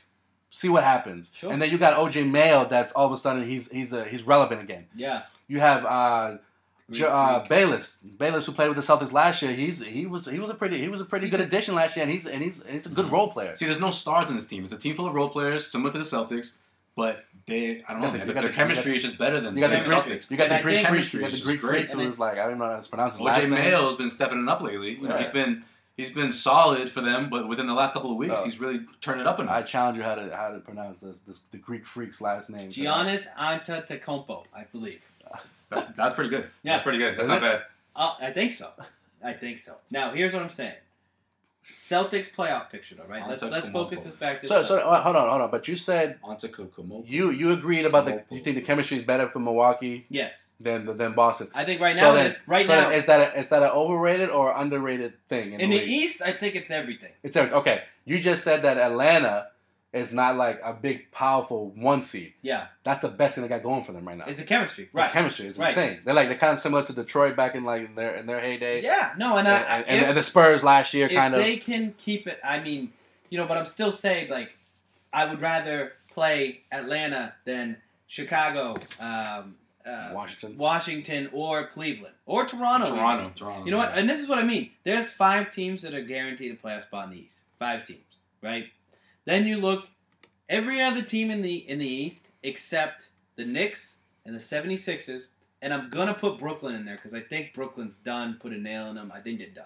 [0.56, 1.32] see what happens.
[1.36, 1.52] Sure.
[1.52, 2.66] And then you got OJ Mayo.
[2.70, 4.86] That's all of a sudden he's he's a, he's relevant again.
[4.96, 5.24] Yeah.
[5.48, 6.38] You have uh,
[6.92, 7.40] J- uh.
[7.48, 7.98] Bayless.
[8.18, 9.54] Bayless, who played with the Celtics last year.
[9.54, 11.96] He's he was he was a pretty he was a pretty See, good addition last
[11.96, 13.12] year, and he's and he's and he's a good Mhm.
[13.12, 13.56] role player.
[13.56, 14.64] See, there's no stars in this team.
[14.64, 16.54] It's a team full of role players, similar to the Celtics,
[16.96, 19.56] but they, I don't know, the- man, their, their the- chemistry is just better than
[19.56, 19.78] You got the.
[19.90, 20.32] Greek, Celtics.
[20.32, 21.92] you got And the Greek freak, Chemistry you got the Greek great.
[21.92, 23.50] freak who's like I don't know how to pronounce his OJ last name.
[23.52, 24.96] Mayo's been stepping it up lately.
[24.96, 25.64] You know, he's been
[25.98, 28.44] he's been solid for them, but within the last couple of weeks, Oh.
[28.44, 29.72] he's really turned it up a I notch.
[29.72, 32.70] challenge you how to how to pronounce this, this the Greek freak's last name.
[32.72, 35.04] Giannis Antetokounmpo, I believe.
[35.70, 36.48] That, that's pretty good.
[36.64, 36.74] Yeah.
[36.74, 37.14] That's pretty good.
[37.14, 37.42] That's Is not it?
[37.42, 37.62] bad.
[37.96, 38.70] Uh, I think so.
[39.24, 39.76] I think so.
[39.90, 40.76] Now, here's what I'm saying.
[41.74, 43.28] Celtics playoff picture, though, right?
[43.28, 43.72] Let's let's Antetokounmpo.
[43.74, 45.52] focus this back to So, so uh, hold on, hold on.
[45.52, 47.08] But you said Antetokounmpo.
[47.08, 48.24] you you agreed about the.
[48.30, 51.48] You think the chemistry is better for Milwaukee yes, than than Boston?
[51.54, 52.40] I think right So now then- it is.
[52.48, 55.70] Right so now, is that a, is that an overrated or underrated thing in, in
[55.70, 55.86] the, the?
[55.86, 57.12] East, I think it's everything.
[57.24, 57.60] It's everything.
[57.60, 57.84] okay.
[58.06, 59.48] You just said that Atlanta
[59.96, 62.34] is not like a big powerful one seed.
[62.42, 64.26] Yeah, That's the best thing they got going for them right now.
[64.28, 65.12] it's the chemistry, The right?
[65.12, 65.70] chemistry is Right.
[65.70, 66.02] insane.
[66.04, 68.40] They're like they're kind of similar to Detroit back in like in their in their
[68.42, 68.84] heyday.
[68.84, 71.40] Yeah, no, and, And, I, and, and, the Spurs last year if kind of.
[71.42, 72.92] they can keep it, I mean,
[73.30, 74.52] you know, but I'm still saying like
[75.14, 77.78] I would rather play Atlanta than
[78.08, 79.56] Chicago, um,
[79.86, 80.58] uh, Washington.
[80.58, 82.88] Washington, or Cleveland, or Toronto.
[82.88, 82.98] even.
[82.98, 83.32] Toronto.
[83.36, 83.66] Toronto.
[83.66, 83.92] You know what?
[83.98, 84.72] And this is what I mean.
[84.84, 87.42] There's five teams that are guaranteed a playoff spot in the East.
[87.60, 88.00] Five teams,
[88.42, 88.66] right?
[89.26, 89.88] Then you look
[90.50, 95.28] every other team in the in the East except the Knicks and the 76ers.
[95.62, 98.38] And I'm gonna put Brooklyn in there because I think Brooklyn's done.
[98.40, 99.12] Put a nail in them.
[99.14, 99.66] I think they're done.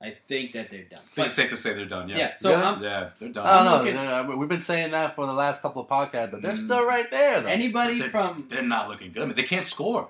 [0.00, 1.00] I think that they're done.
[1.00, 2.08] I think But it's safe to say they're done.
[2.08, 2.34] yeah, Yeah.
[2.34, 2.62] so Really?
[2.62, 3.46] I'm, Yeah, they're done.
[3.46, 3.78] I don't I'm know.
[4.24, 6.64] looking- Uh, We've been saying that for the last couple of podcasts, but they're Mm.
[6.64, 7.40] still right there.
[7.40, 7.48] Though.
[7.48, 9.22] anybody They're- from They're not looking good.
[9.24, 10.08] I mean, they can't score.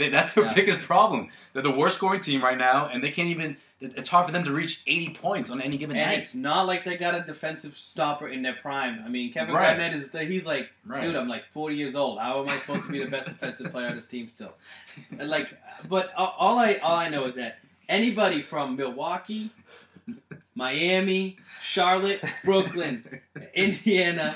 [0.00, 0.54] They, that's their Yeah.
[0.54, 1.28] biggest problem.
[1.52, 3.56] They're the worst scoring team right now, and they can't even.
[3.82, 6.18] It's hard for them to reach 80 points on any given and night.
[6.18, 9.02] it's not like they got a defensive stopper in their prime.
[9.02, 9.68] I mean, Kevin Right.
[9.78, 11.00] Garnett is he's like Right.
[11.02, 12.18] Dude, I'm like 40 years old.
[12.18, 14.52] How am I supposed to be the best defensive player on this team still?
[15.18, 15.54] Like,
[15.88, 17.58] but all I all I know is that
[17.88, 19.50] anybody from Milwaukee,
[20.54, 23.20] Miami, Charlotte, Brooklyn,
[23.54, 24.34] Indiana,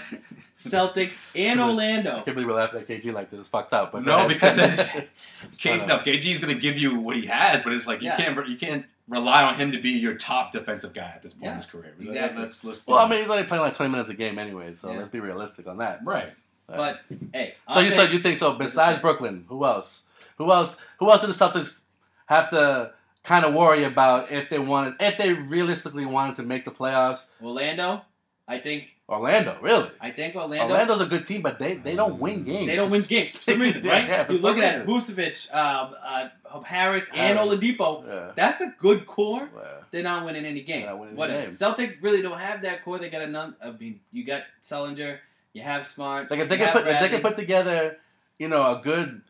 [0.56, 2.10] Celtics, and Orlando.
[2.10, 2.24] I Orlando.
[2.24, 3.40] can't believe we're laughing at KG like this.
[3.40, 3.92] It's fucked up.
[3.92, 4.88] But no, because that's,
[5.58, 6.04] K, no, up.
[6.04, 8.16] KG is going to give you what he has, but it's like you Yeah.
[8.16, 11.44] can't you can't rely on him to be your top defensive guy at this point
[11.44, 11.94] Yeah, in his career.
[11.98, 12.42] That- exactly.
[12.42, 13.24] Let's, let's be Well, I mean, honest.
[13.24, 14.98] he's only playing like 20 minutes a game anyway, so Yeah.
[15.00, 16.00] let's be realistic on that.
[16.04, 16.32] right.
[16.66, 17.00] But
[17.34, 18.54] hey, So I'll you take- said you think so?
[18.54, 19.02] Besides.
[19.02, 20.06] Brooklyn, who else?
[20.38, 20.78] Who else?
[20.98, 21.82] Who else do the Celtics
[22.24, 22.92] have to
[23.24, 27.28] kind of worry about if they wanted, if they realistically wanted to make the playoffs?
[27.42, 28.02] Orlando.
[28.46, 29.90] I think Orlando, really?
[30.00, 30.72] I think Orlando.
[30.72, 32.66] Orlando's a good team, but they, they don't win games.
[32.66, 34.06] They don't win games for some reason, right?
[34.06, 37.60] yeah, you look at Vucevic, um, uh, Harris, and Harris.
[37.60, 38.06] Oladipo.
[38.06, 38.32] Yeah.
[38.34, 39.48] That's a good core.
[39.90, 40.90] They're not winning any games.
[40.94, 41.42] Winning Whatever.
[41.42, 41.58] games.
[41.58, 42.98] Celtics really don't have that core.
[42.98, 43.56] They got a none.
[43.62, 45.18] I mean, you got Sullinger.
[45.52, 46.30] You have Smart.
[46.30, 47.98] Like if they can put if they can put together,
[48.38, 49.22] you know, a good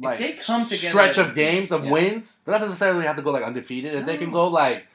[0.00, 1.90] like they come together stretch of games of yeah.
[1.90, 3.94] wins, they don't necessarily have to go like undefeated.
[3.94, 4.86] If they can go like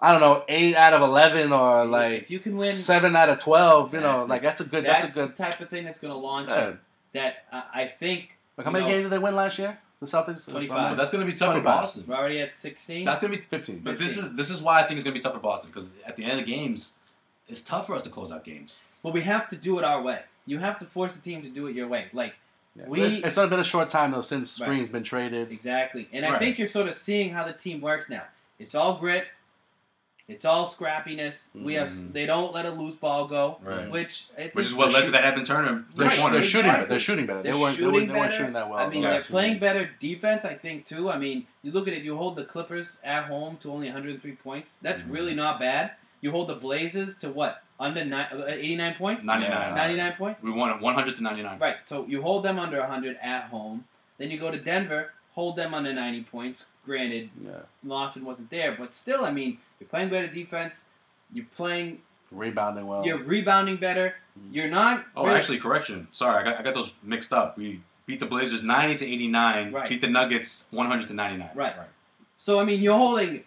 [0.00, 3.28] I don't know, eight out of eleven or like if you can win, seven out
[3.28, 5.68] of twelve, you know, like that's a good that's that's, a good the type of
[5.68, 6.48] thing that's going to launch.
[6.48, 6.72] yeah.
[7.12, 9.78] That uh, I think Like how many know- games did they win last year?
[10.00, 10.50] The Celtics?
[10.50, 10.68] 25.
[10.68, 12.04] But that's going to be tough for Boston.
[12.06, 13.04] we're already at 16.
[13.04, 13.44] That's going to be.
[13.44, 13.80] Fifteen.
[13.80, 15.70] But this is this is why I think it's going to be tough for Boston
[15.70, 16.94] because at the end of the games,
[17.48, 18.80] it's tough for us to close out games.
[19.02, 20.20] but we have to do it our way.
[20.46, 22.06] You have to force the team to do it your way.
[22.14, 22.34] Like
[22.76, 22.84] Yeah.
[22.88, 24.66] we- it's, it's only been a short time though since Right.
[24.66, 25.50] Screen's been traded.
[25.50, 26.08] Exactly.
[26.12, 28.22] And I think you're sort of seeing how the team works now.
[28.58, 29.24] It's all grit.
[30.28, 31.46] It's all scrappiness.
[31.54, 32.12] We have Mhm.
[32.12, 33.90] they don't let a loose ball go, Right.
[33.90, 36.34] which I Which is what led shoot- to that Evan Turner They're, Right, sh- corner.
[36.38, 36.86] they're shooting better.
[36.86, 37.42] They're shooting better.
[37.42, 38.36] They're they weren't, shooting they weren't, they weren't better.
[38.36, 38.78] shooting that well.
[38.78, 39.60] I mean, the they're playing games.
[39.60, 40.44] better defense.
[40.44, 41.10] I think too.
[41.10, 42.04] I mean, you look at it.
[42.04, 44.78] You hold the Clippers at home to only 103 points.
[44.80, 45.10] That's Mhm.
[45.12, 45.92] really not bad.
[46.20, 49.24] You hold the Blazers to what under ni- uh, 89 points.
[49.24, 49.74] 99.
[49.74, 50.42] 99 points.
[50.42, 51.58] We won 100 to 99.
[51.58, 51.76] Right.
[51.86, 53.84] So you hold them under 100 at home.
[54.18, 56.66] Then you go to Denver, hold them under 90 points.
[56.84, 57.50] Granted, Yeah.
[57.84, 60.84] Lawson wasn't there, but still, I mean, you're playing better defense.
[61.32, 62.02] You're playing.
[62.30, 63.04] Rebounding well.
[63.04, 64.14] You're rebounding better.
[64.38, 64.54] Mhm.
[64.54, 65.04] You're not.
[65.16, 66.06] Oh, really- actually, correction.
[66.12, 67.56] Sorry, I got, I got those mixed up.
[67.58, 69.72] We beat the Blazers 90 to 89.
[69.72, 69.88] Right.
[69.88, 71.50] Beat the Nuggets 100 to 99.
[71.54, 71.76] Right.
[71.76, 71.88] Right.
[72.36, 73.44] So I mean, you're holding.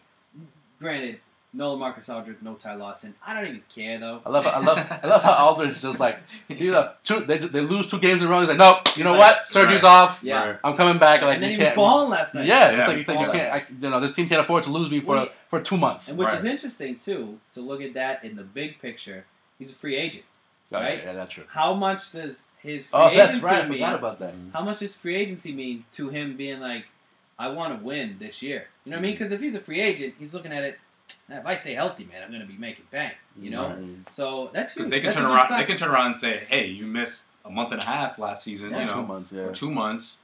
[0.80, 1.20] Granted,
[1.54, 3.14] no Marcus Aldridge, no Ty Lawson.
[3.26, 4.22] I don't even care though.
[4.26, 6.18] I love, I love, I love how Aldridge just like,
[6.50, 8.40] you uh, know, two, they, they lose two games in a row.
[8.40, 9.20] He's like, nope, you know Right.
[9.38, 9.48] what?
[9.48, 9.90] Surgery's Right.
[9.90, 10.20] off.
[10.24, 10.44] Yeah.
[10.52, 10.60] Right.
[10.64, 11.22] I'm coming back.
[11.22, 12.48] Like, and then he was can't- balling last night.
[12.48, 13.54] Yeah, Yeah, it's like, like you can't.
[13.54, 16.10] I, you know, this team can't afford to lose me for We- for two months.
[16.10, 19.26] And which is interesting too to look at that in the big picture.
[19.60, 20.26] He's a free agent.
[20.72, 21.02] Oh, right?
[21.04, 21.44] Yeah, that's true.
[21.50, 23.64] How much does his oh, free Oh, agency that's right.
[23.64, 23.74] I mean?
[23.74, 24.34] forgot about that.
[24.54, 26.86] How much does free agency mean to him being like,
[27.38, 28.66] I want to win this year.
[28.86, 29.12] You know what I mean?
[29.16, 29.20] Mm.
[29.20, 30.80] Because if he's a free agent, he's looking at it.
[31.30, 33.16] "Eh, If I stay healthy, man, I'm going to be making bank.
[33.40, 33.70] You know.
[33.70, 33.86] Right.
[34.12, 34.90] So that's good.
[34.90, 35.48] they can That's turn around.
[35.48, 35.60] sign.
[35.60, 38.44] They can turn around and say, "Hey, you missed a month and a half last
[38.44, 38.72] season.
[38.72, 39.42] Yeah, you know, two months, yeah.
[39.44, 40.18] or two months.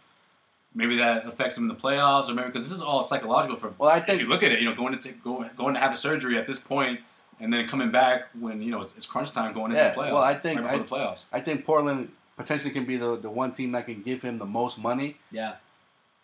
[0.76, 3.58] Maybe that affects them in the playoffs, or maybe because this is all psychological.
[3.58, 5.44] For Well, I think if think you look at it, you know, going to go,
[5.58, 7.00] going to have a surgery at this point,
[7.40, 10.00] and then coming back when you know it's, it's crunch time going into Yeah, the
[10.02, 10.14] playoffs.
[10.14, 11.24] well, I think- right before I- the playoffs.
[11.34, 14.46] I think Portland potentially can be the the one team that can give him the
[14.46, 15.56] most money, Yeah.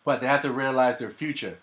[0.05, 1.57] but they have to realize their future.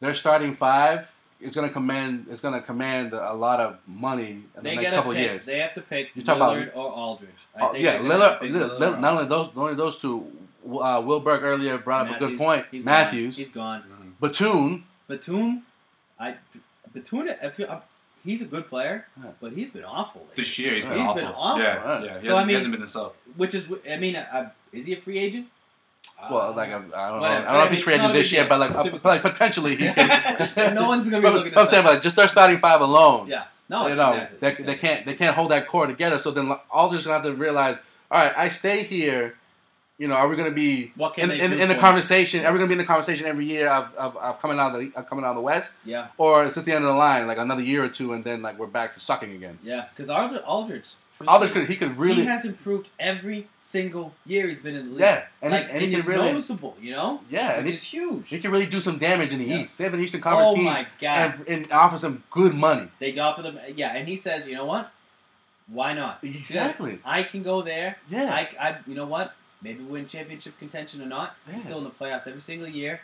[0.00, 1.08] Their starting five
[1.40, 4.90] is going to command is going to command a lot of money in the next
[4.90, 5.20] couple pick.
[5.20, 5.46] years.
[5.46, 7.30] They have to pick You talk about- Lillard or Aldridge.
[7.54, 9.74] I Oh, think yeah, they're gonna have Lillard, Lillard, Lillard not only those, not only
[9.74, 10.26] those two.
[10.66, 12.66] Uh, Will Burke earlier brought up a good point.
[12.72, 13.82] he's Matthews, Gone.
[13.84, 14.14] He's gone.
[14.20, 15.62] Batum, Batum,
[16.18, 16.34] I
[16.92, 17.28] Batum.
[17.42, 17.80] I feel I,
[18.24, 19.30] he's a good player, Yeah.
[19.40, 20.22] but he's been awful.
[20.22, 20.34] lately.
[20.42, 21.14] This year he's been He's awful.
[21.22, 21.62] been awful.
[21.62, 22.04] Yeah, Right.
[22.04, 22.18] yeah.
[22.18, 23.14] So, I hasn't, he mean- hasn't been himself.
[23.36, 25.46] Which is, I mean, uh, is he a free agent?
[26.30, 27.26] Well, like I, I don't know, Whatever.
[27.26, 29.96] I don't know if he's traded this year, but like, uh, like potentially he's.
[29.96, 33.28] no one's gonna be looking but I'm at saying, like, just their starting five alone.
[33.28, 34.66] Yeah, no, you know, exactly, they, exactly.
[34.66, 36.18] they can't they can't hold that core together.
[36.18, 37.76] So then Aldridge gonna have to realize,
[38.10, 39.36] all right, I stay here.
[39.98, 42.44] You know, are we gonna be in, in, in the conversation?
[42.44, 44.80] Are we gonna be in the conversation every year of, of, of coming out of
[44.80, 46.98] the of coming out of the West, Yeah, or is it the end of the
[46.98, 49.58] line, like another year or two, and then like we're back to sucking again?
[49.62, 50.94] yeah, because Aldridge, Aldridge,
[51.26, 54.90] Aldridge could he could really he has improved every single year he's been in the
[54.92, 55.00] league.
[55.00, 57.70] yeah, and like, he, and he can it's really noticeable, you know, yeah, and which
[57.72, 58.28] he, is huge.
[58.28, 59.58] he can really do some damage in the Yeah.
[59.64, 59.74] East.
[59.76, 62.88] Save an Eastern Conference oh team my god, and, and offer some good money.
[62.98, 63.58] they offer them.
[63.74, 64.90] Yeah, and he says, you know what?
[65.68, 66.18] Why not?
[66.20, 67.00] He says, Exactly.
[67.04, 67.96] I can go there.
[68.08, 68.32] Yeah.
[68.32, 69.34] I, I, you know what?
[69.62, 71.34] Maybe win championship contention or not.
[71.48, 71.54] Yeah.
[71.54, 73.00] He's still in the playoffs every single year.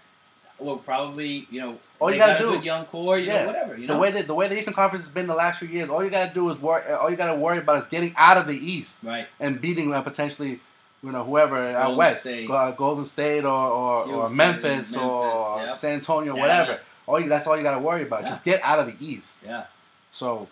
[0.63, 3.41] Well, probably, you know, All you gotta got a do- good young core, you Yeah.
[3.43, 3.77] know, whatever.
[3.77, 5.69] You the know, way that the way the Eastern Conference has been the last few
[5.69, 6.93] years, all you gotta do is worry.
[6.93, 9.27] All you gotta worry about is getting out of the East right?
[9.41, 10.61] and beating uh, potentially,
[11.03, 12.51] you know, whoever out Golden west, State.
[12.51, 15.77] Uh, Golden State or or, or Memphis, Memphis, or yep.
[15.79, 16.65] San Antonio, whatever.
[16.67, 16.95] Dallas.
[17.07, 18.23] All you that's all you gotta worry about.
[18.23, 18.29] Yeah.
[18.29, 19.39] Just get out of the East.
[19.45, 19.65] Yeah,
[20.13, 20.49] So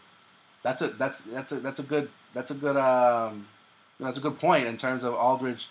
[0.63, 3.47] that's a that's that's a that's a good that's a good um
[3.99, 5.69] you know, that's a good point in terms of Aldridge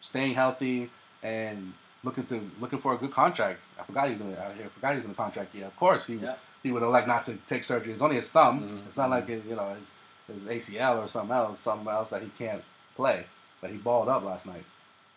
[0.00, 0.90] staying healthy
[1.22, 3.60] and looking to looking for a good contract.
[3.78, 5.66] I forgot he was in, I forgot he was in the contract year.
[5.66, 6.34] Of course, he Yeah.
[6.62, 7.92] he would elect not to take surgery.
[7.92, 8.60] It's only his thumb.
[8.60, 8.86] Mhm.
[8.88, 9.94] It's not like his, you know his,
[10.34, 12.62] his ACL or something else, something else that he can't
[12.96, 13.26] play.
[13.60, 14.64] But he balled up last night.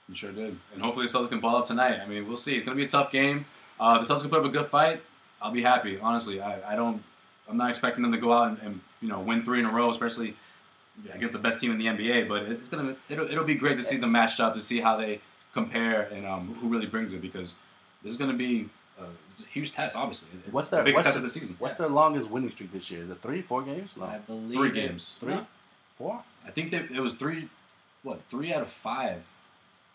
[0.10, 0.58] He sure did.
[0.74, 2.00] And hopefully the Celtics can ball up tonight.
[2.02, 2.56] I mean, we'll see.
[2.56, 3.46] It's going to be a tough game.
[3.80, 5.02] Uh, the Celtics can put up a good fight.
[5.42, 6.42] I'll be happy, honestly.
[6.42, 7.02] I, I don't.
[7.50, 9.72] I'm not expecting them to go out and, and you know win three in a
[9.72, 10.36] row, especially
[11.14, 12.28] against the best team in the NBA.
[12.30, 14.96] But it's gonna it'll, it'll be great to see them matched up to see how
[14.98, 15.20] they
[15.54, 17.56] compare and um, who really brings it because
[18.04, 19.06] this is going to be a
[19.50, 19.96] huge test.
[19.96, 21.56] Obviously, it's What's the their- biggest what's test the- of the season.
[21.60, 23.04] What's their longest winning streak this year?
[23.04, 23.90] Is it three, four games?
[23.96, 25.18] No, I believe Three games.
[25.20, 25.48] three, No,
[25.98, 26.24] four.
[26.46, 27.50] I think that it was three,
[28.04, 29.24] what three out of five?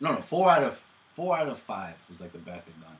[0.00, 0.80] No, no, four out of
[1.14, 2.96] four out of five was like the best they've done.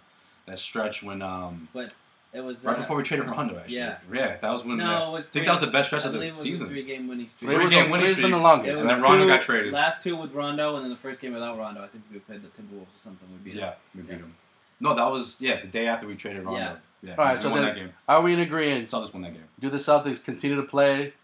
[0.47, 1.95] That stretch when um but
[2.33, 3.77] it was right uh, before we traded Rondo actually.
[3.77, 3.97] yeah.
[4.13, 4.77] yeah, that was when.
[4.77, 5.29] No, it was.
[5.29, 6.69] I think three- that was the best stretch I of the it was season.
[6.69, 7.51] Three-game winning streak.
[7.51, 8.71] Three was game the- winning three's been the longest.
[8.73, 9.73] was And then Rondo two- got traded.
[9.73, 11.83] Last two with Rondo, and then the first game without Rondo.
[11.83, 13.29] I think we played the Timberwolves or something.
[13.33, 13.61] We beat them.
[13.61, 14.17] Yeah, we beat Yeah.
[14.19, 14.35] him.
[14.81, 16.59] No, that was yeah the day after we traded Rondo.
[16.61, 16.77] Yeah.
[17.01, 17.93] Yeah, All right, we so won then- that game.
[18.09, 18.89] Are we in agreement?
[18.89, 19.45] Celtics won that game.
[19.61, 21.15] Do the Celtics continue to play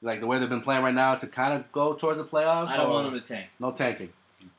[0.00, 2.68] like the way they've been playing right now to kind of go towards the playoffs?
[2.68, 3.46] I don't want them to tank.
[3.60, 4.10] No tanking.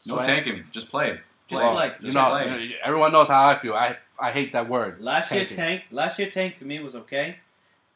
[0.05, 1.19] No So tanking, just play.
[1.47, 1.71] Just Play.
[1.73, 1.91] play.
[2.01, 2.43] You know, play.
[2.45, 3.73] you know, everyone knows how I feel.
[3.73, 5.01] I I hate that word.
[5.01, 5.47] Last tanking.
[5.47, 5.83] year tank.
[5.91, 7.37] Last year tank to me was okay.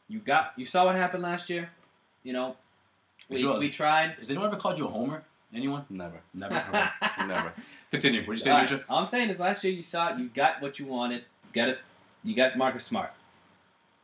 [0.08, 0.52] You got.
[0.56, 1.70] You saw what happened last year.
[2.22, 2.56] You know,
[3.28, 3.60] we, It was.
[3.60, 4.12] we tried.
[4.18, 5.22] Has anyone ever called you a homer?
[5.54, 5.84] Anyone?
[5.88, 6.54] Never, Never.
[7.26, 7.52] never.
[7.90, 8.20] Continue.
[8.20, 8.84] What did you say, All right, Lucha?
[8.88, 11.22] All I'm saying is last year you saw it, you got what you wanted.
[11.46, 11.78] You got it.
[12.22, 13.12] You got Marcus Smart.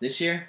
[0.01, 0.49] This year,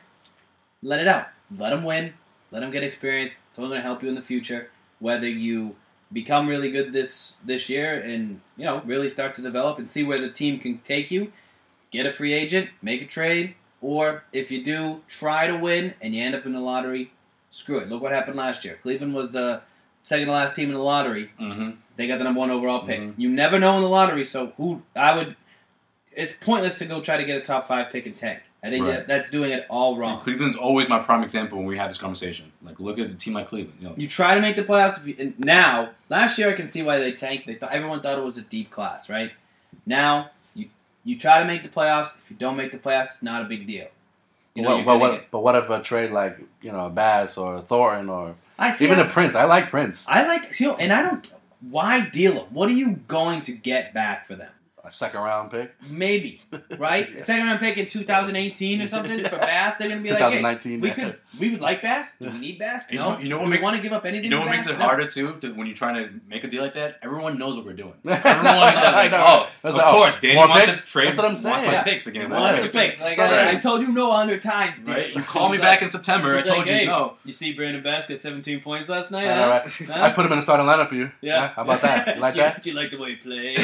[0.81, 1.27] let it out.
[1.57, 2.13] Let him win.
[2.51, 3.35] Let him get experience.
[3.49, 4.69] It's only going to help you in the future.
[4.99, 5.75] Whether you
[6.13, 10.03] become really good this this year and you know really start to develop and see
[10.03, 11.33] where the team can take you,
[11.95, 16.15] get a free agent, make a trade, or if you do try to win and
[16.15, 17.11] you end up in the lottery,
[17.51, 17.89] screw it.
[17.89, 18.79] Look what happened last year.
[18.81, 19.61] Cleveland was the
[20.03, 21.31] second to last team in the lottery.
[21.39, 21.71] Mm-hmm.
[21.95, 22.99] They got the number one overall pick.
[22.99, 23.13] Mhm.
[23.17, 25.35] You never know in the lottery, so who I would.
[26.11, 28.39] It's pointless to go try to get a top five pick and tank.
[28.63, 28.95] I think Right.
[28.95, 30.19] that, that's doing it all See, wrong.
[30.21, 32.51] Cleveland's always my prime example when we have this conversation.
[32.63, 33.77] Like, look at a team like Cleveland.
[33.79, 34.97] You know, You try to make the playoffs.
[34.97, 37.45] If you, and now, last year I can see why they tanked.
[37.45, 39.31] They thought everyone thought it was a deep class, right?
[39.85, 40.31] Now
[41.05, 42.15] you try to make the playoffs.
[42.17, 43.87] If you don't make the playoffs, it's not a big deal.
[44.55, 47.37] You know, Well, but, what, get- but what if a trade like you know Bass
[47.37, 49.35] or Thornton or I even how- a Prince?
[49.35, 50.07] I like Prince.
[50.09, 51.25] I like you know, and I don't.
[51.61, 52.45] Why deal them?
[52.51, 54.51] What are you going to get back for them?
[54.85, 55.73] A second round pick.
[55.89, 56.41] Maybe,
[56.77, 57.09] right?
[57.15, 57.23] Yeah.
[57.23, 59.77] Second round pick in 2018 or something for Bass.
[59.77, 62.09] They're gonna be like, hey, we could, we would like Bass.
[62.21, 62.85] Do we need Bass?
[62.91, 63.13] You No.
[63.13, 64.25] know- you know what Do we want to give up anything?
[64.25, 64.85] You know for what makes it No.
[64.85, 65.37] harder too?
[65.41, 67.93] To, when you're trying to make a deal like that, everyone knows what we're doing.
[68.05, 70.85] Everyone knows, like, oh, That's of like, oh, course, Danny more wants picks?
[70.85, 71.07] to trade.
[71.07, 71.65] That's what I'm Wants saying.
[71.65, 71.83] my Yeah.
[71.83, 72.29] picks again.
[72.29, 73.01] Well, Wants the picks.
[73.01, 73.55] Like So I, right.
[73.55, 74.77] I told you no a hundred times.
[74.79, 75.13] Right?
[75.15, 76.35] You call me back in September.
[76.37, 77.15] I told you no.
[77.25, 79.49] You see Brandon Bass get 17 points last night, I know, huh?
[79.49, 79.87] right?
[79.89, 80.01] Huh?
[80.03, 81.11] I put him in the starting lineup for you.
[81.21, 81.49] Yeah.
[81.49, 82.15] How about that?
[82.15, 82.61] You like do you, that?
[82.61, 83.57] Do you like the way he played?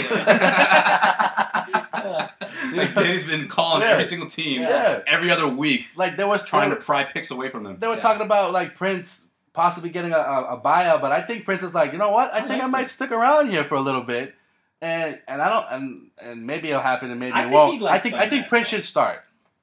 [2.74, 3.89] like Danny's been calling Yeah.
[3.91, 4.99] every single team Yeah.
[5.07, 7.78] every other week, Like there was trying they to pry picks away from them.
[7.80, 7.99] they were Yeah.
[8.01, 9.22] talking about like Prince
[9.53, 12.34] possibly getting a, a, a buyout, but I think Prince is like, you know what?
[12.34, 12.93] I, I think like I might this.
[12.93, 14.34] stick around here for a little bit,
[14.82, 17.84] and and I don't and and maybe it'll happen and maybe I it think won't.
[17.84, 18.80] I think I think Prince basketball.
[18.80, 19.20] should start,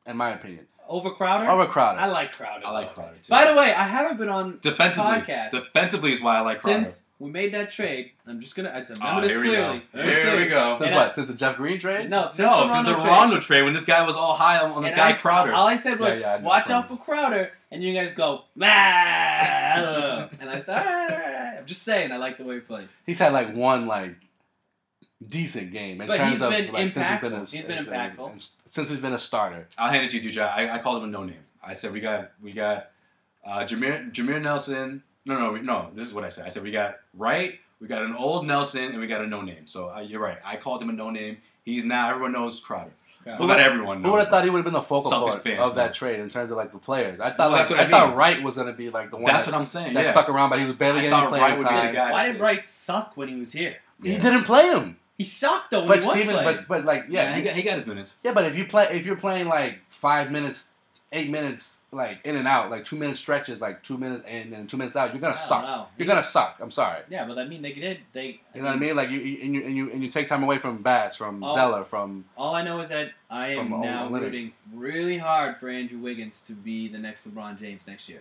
[0.06, 1.50] in my opinion, Over Crowder?
[1.50, 1.98] over Crowder.
[2.00, 2.66] I like Crowder.
[2.66, 2.94] I like.
[2.94, 3.30] Crowder too.
[3.30, 5.50] By the way, I haven't been on defensively, podcast.
[5.52, 6.84] defensively is why I like Crowder.
[6.84, 8.12] since we made that trade.
[8.26, 8.70] I'm just gonna.
[8.74, 9.52] I said, remember Oh, this here we go.
[9.62, 10.76] Remember this Here we go.
[10.78, 11.10] since and what?
[11.10, 12.08] I- since the Jeff Green trade?
[12.10, 13.06] No, since No, the since the Rondo trade.
[13.10, 15.52] Rondo trade when this guy was all high on, on this guy I- Crowder.
[15.52, 18.42] All I said was, Yeah, yeah, I watch out for Crowder, and you guys go,
[18.60, 21.54] ah, and I said, all right, all right.
[21.58, 23.02] I'm just saying, I like the way he plays.
[23.06, 24.14] He's had like one like
[25.26, 27.40] decent game in But terms he's of been like, since he's been a.
[27.44, 28.50] He's been impactful.
[28.68, 29.66] since he's been a starter.
[29.76, 30.48] I'll hand it to you, DJ.
[30.48, 31.36] I, I called him a no name.
[31.64, 32.90] I said we got we got
[33.44, 35.02] uh, Jameer Jameer Nelson.
[35.24, 35.90] No, no, no.
[35.94, 36.46] This is what I said.
[36.46, 39.42] I said we got Wright, we got an old Nelson, and we got a no
[39.42, 39.66] name.
[39.66, 40.38] So uh, you're right.
[40.44, 41.38] I called him a no name.
[41.64, 42.90] He's now everyone knows Crowder.
[43.24, 43.38] Crowder.
[43.38, 44.02] Well, not everyone.
[44.02, 45.86] Who would have thought he would have been the focal Celtics point fans of that
[45.88, 45.92] know.
[45.92, 47.20] trade in terms of like the players?
[47.20, 48.16] I thought Well, like that's I, I thought mean.
[48.16, 49.92] Wright was going to be like the one That's that, what I'm saying.
[49.94, 50.10] that yeah.
[50.12, 51.94] stuck around, but he was barely I getting thought playing Wright would be the time.
[51.94, 52.12] guy.
[52.12, 53.76] Why did Wright suck when he was here?
[54.02, 57.24] He didn't play him, He sucked though when but he was but, but like yeah,
[57.30, 58.14] Yeah, he got, he got his minutes.
[58.22, 60.70] yeah, but if you play, if you're playing like five minutes,
[61.12, 64.68] eight minutes, like in and out, like two minute stretches, like two minutes in and
[64.68, 65.62] two minutes out, you're gonna don't suck.
[65.62, 65.86] know.
[65.96, 66.56] You're gonna suck.
[66.60, 67.00] I'm sorry.
[67.08, 68.00] Yeah, but I mean, they did.
[68.12, 68.40] They.
[68.54, 68.94] You know what I mean?
[68.94, 71.42] Like you, you and you and you and you take time away from Bass, from
[71.42, 71.54] Oh.
[71.54, 74.20] Zeller, from All I know is that I am now Olynyk.
[74.20, 78.20] rooting really hard for Andrew Wiggins to be the next LeBron James next year.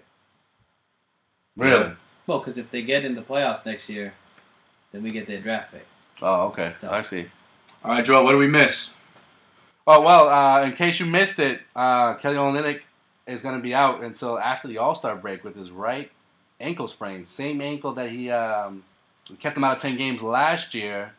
[1.58, 1.92] really.
[2.26, 4.14] Well, because if they get in the playoffs next year,
[4.92, 5.86] then we get their draft pick.
[6.22, 6.74] Oh, okay.
[6.80, 7.26] So- I see.
[7.84, 8.24] All right, Joel.
[8.26, 8.94] What do we miss?
[9.86, 12.82] Oh well, uh, in case you missed it, uh, Kelly Olynyk
[13.28, 16.10] is going to be out until after the All Star break with his right
[16.60, 18.84] ankle sprain, same ankle that he um,
[19.40, 21.12] kept him out of ten games last year,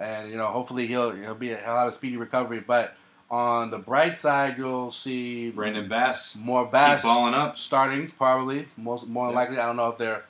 [0.00, 2.60] and you know hopefully he'll he'll be he'll have a speedy recovery.
[2.60, 2.96] But
[3.30, 6.36] on the bright side, you'll see Brandon Bass.
[6.36, 7.58] more Keep Bass balling up.
[7.58, 9.34] starting probably most more Yeah.
[9.36, 9.58] likely.
[9.58, 10.24] I don't know if they're.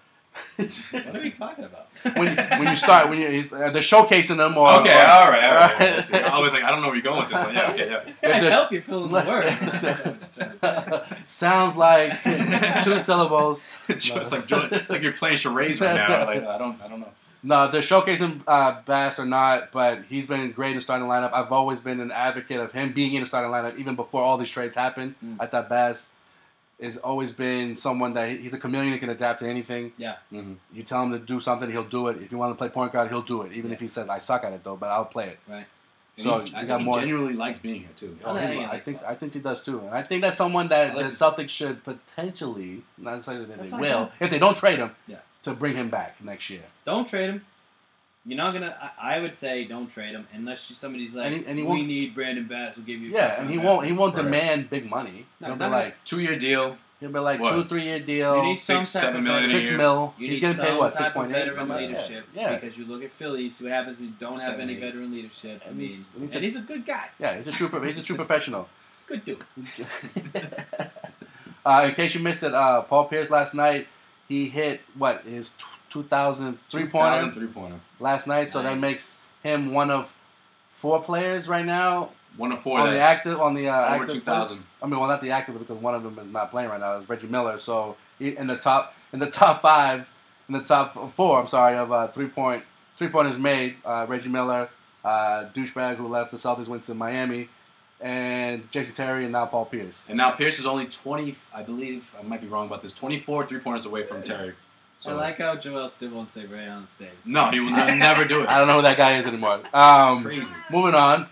[0.56, 1.86] What are we talking about?
[2.16, 5.30] when you, when you start when you uh, they're showcasing them or Okay, or- all
[5.30, 5.78] right, all right.
[5.80, 6.10] Right.
[6.12, 6.24] We'll.
[6.32, 7.54] I was like, I don't know where you're going with this one.
[7.54, 7.96] Yeah, okay, yeah.
[7.96, 9.60] I If there's- help you fill in the words.
[9.60, 10.50] That's what I was trying
[10.84, 11.16] to say.
[11.26, 12.22] Sounds like
[12.84, 13.66] two syllables.
[13.96, 14.50] Just like
[14.88, 16.24] like you're playing charades right now.
[16.26, 17.08] Like I don't, I don't know.
[17.46, 21.30] No, they're showcasing uh, Bass or not, but he's been great in the starting lineup.
[21.34, 24.38] I've always been an advocate of him being in the starting lineup, even before all
[24.38, 25.14] these trades happened.
[25.22, 25.36] Mm.
[25.38, 26.10] I thought Bass
[26.82, 29.92] has always been someone that he's a chameleon that can adapt to anything.
[29.96, 30.16] Yeah.
[30.32, 30.54] Mm-hmm.
[30.72, 32.20] You tell him to do something, he'll do it.
[32.22, 34.18] If you want to play point guard, he'll do it, even if he says I
[34.18, 34.76] suck at it though.
[34.76, 35.38] But I'll play it.
[35.48, 35.66] Right.
[36.16, 38.16] So, he, I got think he more- genuinely likes being here too.
[38.24, 40.22] I Oh, think he- he I think I think he does too, and I think
[40.22, 41.18] that's someone that I like the this.
[41.20, 44.08] Celtics should potentially, not necessarily that they will, him.
[44.20, 45.16] if they don't trade him, Yeah.
[45.42, 46.62] to bring him back next year.
[46.84, 47.44] Don't trade him.
[48.26, 48.74] You're not gonna.
[48.98, 51.64] I, I would say don't trade him unless you, somebody's like, And he- and he
[51.64, 52.76] we need Brandon Bass.
[52.76, 53.10] We'll give you.
[53.10, 54.24] Yeah, and he won't he won't Right.
[54.24, 55.26] demand big money.
[55.40, 56.78] No, he'll be like Two year deal.
[57.00, 57.50] he'll be like What?
[57.52, 60.14] two three year deal, You need some Six, type seven of million a six mil.
[60.16, 62.24] You He's need getting paid some what type six of point veteran leadership.
[62.34, 64.80] Yeah, Because you look at Philly, see what happens when you don't have any eight.
[64.80, 65.60] veteran leadership.
[65.68, 67.08] I mean, he's- he's and a- he's a good guy.
[67.18, 68.68] yeah, he's a true he's a true professional.
[69.06, 70.86] He's a good dude.
[71.66, 73.86] uh, in case you missed it, uh, Paul Pierce last night
[74.28, 75.64] he hit what his t-
[75.94, 77.78] 2000 three pointer three pointer.
[78.00, 80.10] last night, so that makes him one of
[80.80, 84.16] four players right now One of four on the active on the uh, Over active
[84.24, 84.56] 2,000.
[84.56, 84.68] list.
[84.82, 86.98] I mean, well, not the active because one of them is not playing right now.
[86.98, 87.58] It's Reggie Miller.
[87.60, 90.08] So in the top in the top five,
[90.48, 92.64] in the top four, I'm sorry, of uh, three point
[92.98, 93.76] three pointers made.
[93.84, 94.68] Uh, Reggie Miller,
[95.04, 97.48] uh, douchebag who left the Celtics, went to Miami,
[98.00, 100.08] and Jason Terry, and now Paul Pierce.
[100.08, 103.46] And now Pierce is only 20, I believe, I might be wrong about this, 24
[103.46, 104.54] three pointers away from Terry.
[105.00, 107.10] So, I like how Joel still won't say Ray on stage.
[107.26, 108.48] No, he will never do it.
[108.48, 109.60] I don't know who that guy is anymore.
[109.74, 110.52] Um, Crazy.
[110.70, 111.26] moving on.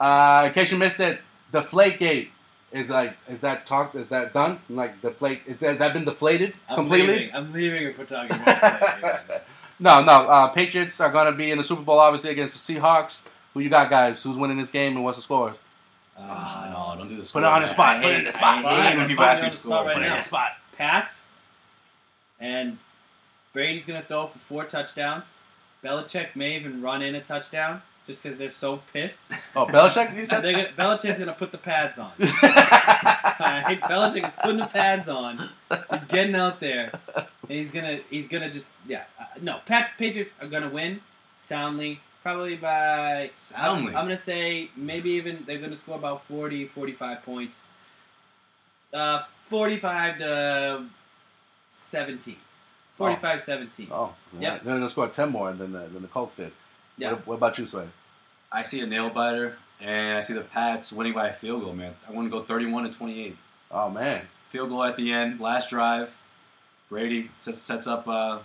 [0.00, 1.20] Uh, in case you missed it,
[1.52, 2.30] the Flake Gate
[2.72, 4.58] is like is that talked is that done?
[4.68, 7.14] Like the Flake is that, that been deflated I'm completely?
[7.14, 7.34] Leaving.
[7.34, 9.46] I'm leaving if we're talking about that.
[9.78, 10.12] no, no.
[10.28, 13.28] Uh, Patriots are going to be in the Super Bowl, obviously against the Seahawks.
[13.54, 14.20] Who you got, guys?
[14.24, 15.54] Who's winning this game and what's the score?
[16.18, 17.30] Ah, no, don't do this.
[17.30, 17.98] Put it on the spot.
[17.98, 18.64] I Put it hate- in the spot.
[18.64, 20.06] I hate when Let's people put ask it me on the spot right Put it
[20.06, 20.12] now.
[20.12, 20.48] on the spot.
[20.76, 21.26] Pats,
[22.40, 22.78] and
[23.54, 25.24] Brady's gonna throw for four touchdowns.
[25.82, 27.80] Belichick may even run in a touchdown.
[28.06, 29.20] just because they're so pissed.
[29.56, 30.42] Oh, Belichick, you said?
[30.42, 32.10] gonna, Belichick's gonna put the pads on.
[32.20, 35.48] Alright, Belichick's putting the pads on.
[35.90, 39.04] He's getting out there, and he's gonna he's gonna just yeah.
[39.18, 41.00] Uh, no, Pat Patriots are gonna win
[41.38, 43.88] soundly, probably by Soundly.
[43.94, 47.64] I'm gonna say maybe even they're gonna score about 40, 45 points.
[48.92, 50.84] Uh, 45 to
[51.70, 52.36] 17.
[52.96, 53.88] 45 17.
[53.90, 54.40] oh, yeah.
[54.40, 54.64] Yep.
[54.64, 56.52] They're going to score 10 more than the, than the Colts did.
[56.96, 57.12] Yeah.
[57.12, 57.88] What, what about you, Sway?
[58.52, 61.72] I see a nail biter, and I see the Pats winning by a field goal,
[61.72, 61.94] man.
[62.08, 63.36] I want to go 31 to 28.
[63.72, 64.22] Oh, man.
[64.50, 66.14] Field goal at the end, last drive.
[66.88, 68.38] Brady sets, sets up uh,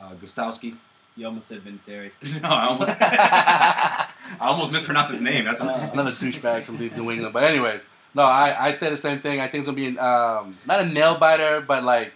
[0.00, 0.76] uh, Gostkowski.
[1.14, 2.10] You almost said Vinatieri.
[2.42, 4.08] no, I almost, I
[4.40, 5.44] almost mispronounced his name.
[5.44, 5.92] That's what.
[5.92, 7.34] Another douchebag to leave New England.
[7.34, 9.38] But anyways, no, I, I say the same thing.
[9.40, 12.14] I think it's gonna be um, not a nail biter, but like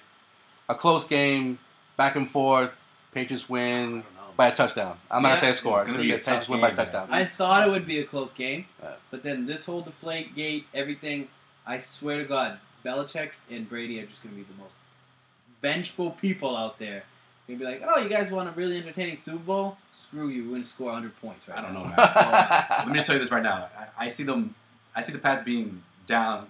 [0.69, 1.59] a close game,
[1.97, 2.71] back and forth.
[3.13, 4.03] Patriots win
[4.37, 4.99] by a touchdown.
[5.11, 5.77] I'm not gonna say a score.
[5.79, 7.09] It's I'm gonna gonna be a Patriots tough win by a touchdown.
[7.11, 8.93] I thought it would be a close game, Yeah.
[9.11, 11.29] but then this whole deflate gate, everything,
[11.67, 14.75] I swear to God, Belichick and Brady are just going to be the most
[15.63, 17.05] vengeful people out there.
[17.49, 19.77] You're going to be like, oh, you guys want a really entertaining Super Bowl?
[19.93, 20.45] Screw you.
[20.45, 21.83] We're going to score 100 points right I don't now.
[21.85, 22.65] know, man.
[22.79, 23.69] Let me just tell you this right now.
[23.99, 24.55] I, I see them.
[24.95, 26.47] I see the Pats being down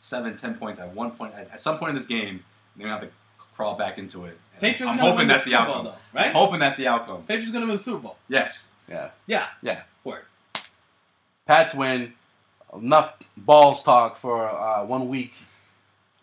[0.00, 1.34] seven, ten points at one point.
[1.34, 2.42] At, at some point in this game,
[2.76, 3.14] they're gonna have to
[3.60, 4.38] crawl back into it.
[4.58, 5.92] Patriots I'm gonna hoping win that's the the Super Bowl, outcome.
[6.14, 6.26] though, right?
[6.28, 7.22] I'm hoping that's the outcome.
[7.24, 8.16] Patriots going to win the Super Bowl.
[8.28, 8.68] Yes.
[8.88, 9.10] yeah.
[9.26, 9.46] Yeah.
[9.62, 9.82] Yeah.
[10.04, 10.22] Word.
[11.46, 12.14] Pats win.
[12.74, 15.34] Enough balls talk for uh, one week.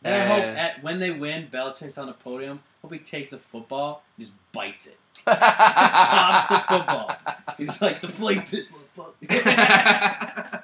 [0.03, 2.61] And I hope at, when they win, Belichick's on the podium.
[2.81, 4.97] Hope he takes a football and just bites it.
[5.25, 7.15] pops the football.
[7.57, 8.67] He's like, deflate this
[8.97, 10.61] motherfucker.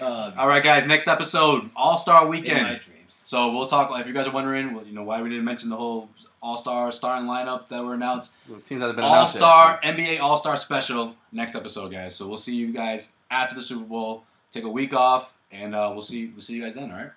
[0.00, 0.86] uh, All right, guys.
[0.86, 2.80] Next episode, All Star in my Weekend.
[3.06, 3.22] Dreams.
[3.24, 3.90] So we'll talk.
[3.98, 6.08] If you guys are wondering, well, you know why we didn't mention the whole
[6.42, 8.32] All Star starting lineup that were announced.
[8.68, 9.26] Teams that have been All.
[9.26, 12.14] Star NBA All Star Special next episode, guys.
[12.14, 14.24] So we'll see you guys after the Super Bowl.
[14.52, 16.90] Take a week off, and uh, we'll see we'll see you guys then.
[16.90, 17.10] All right.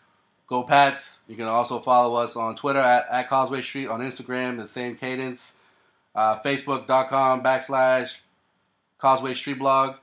[0.48, 1.22] Go Pats.
[1.28, 4.96] You can also follow us on Twitter at, at Causeway Street, on Instagram, the same
[4.96, 5.56] cadence.
[6.16, 8.18] Uh, Facebook.com backslash
[8.98, 9.98] Causeway Street Blog.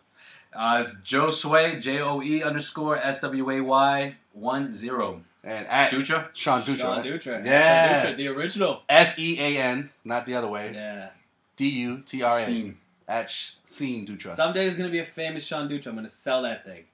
[0.55, 5.22] Uh, it's Joe Sway, J O E underscore S W A Y one zero.
[5.47, 6.28] And at Dutra.
[6.34, 6.76] Sean Dutra.
[6.78, 7.07] Sean right?
[7.07, 7.47] Dutra.
[7.47, 8.01] Yeah.
[8.03, 8.82] Sean Dutra, the original.
[8.88, 10.72] S E A N, not the other way.
[10.74, 11.11] Yeah.
[11.57, 12.74] D U T R A.
[13.09, 14.34] At Sh- Scene Dutra.
[14.34, 15.86] Someday there's going to be a famous Sean Dutra.
[15.86, 16.84] I'm going to sell that thing.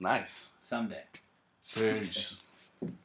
[0.00, 0.50] nice.
[0.60, 1.02] Someday.
[1.62, 2.40] Peace.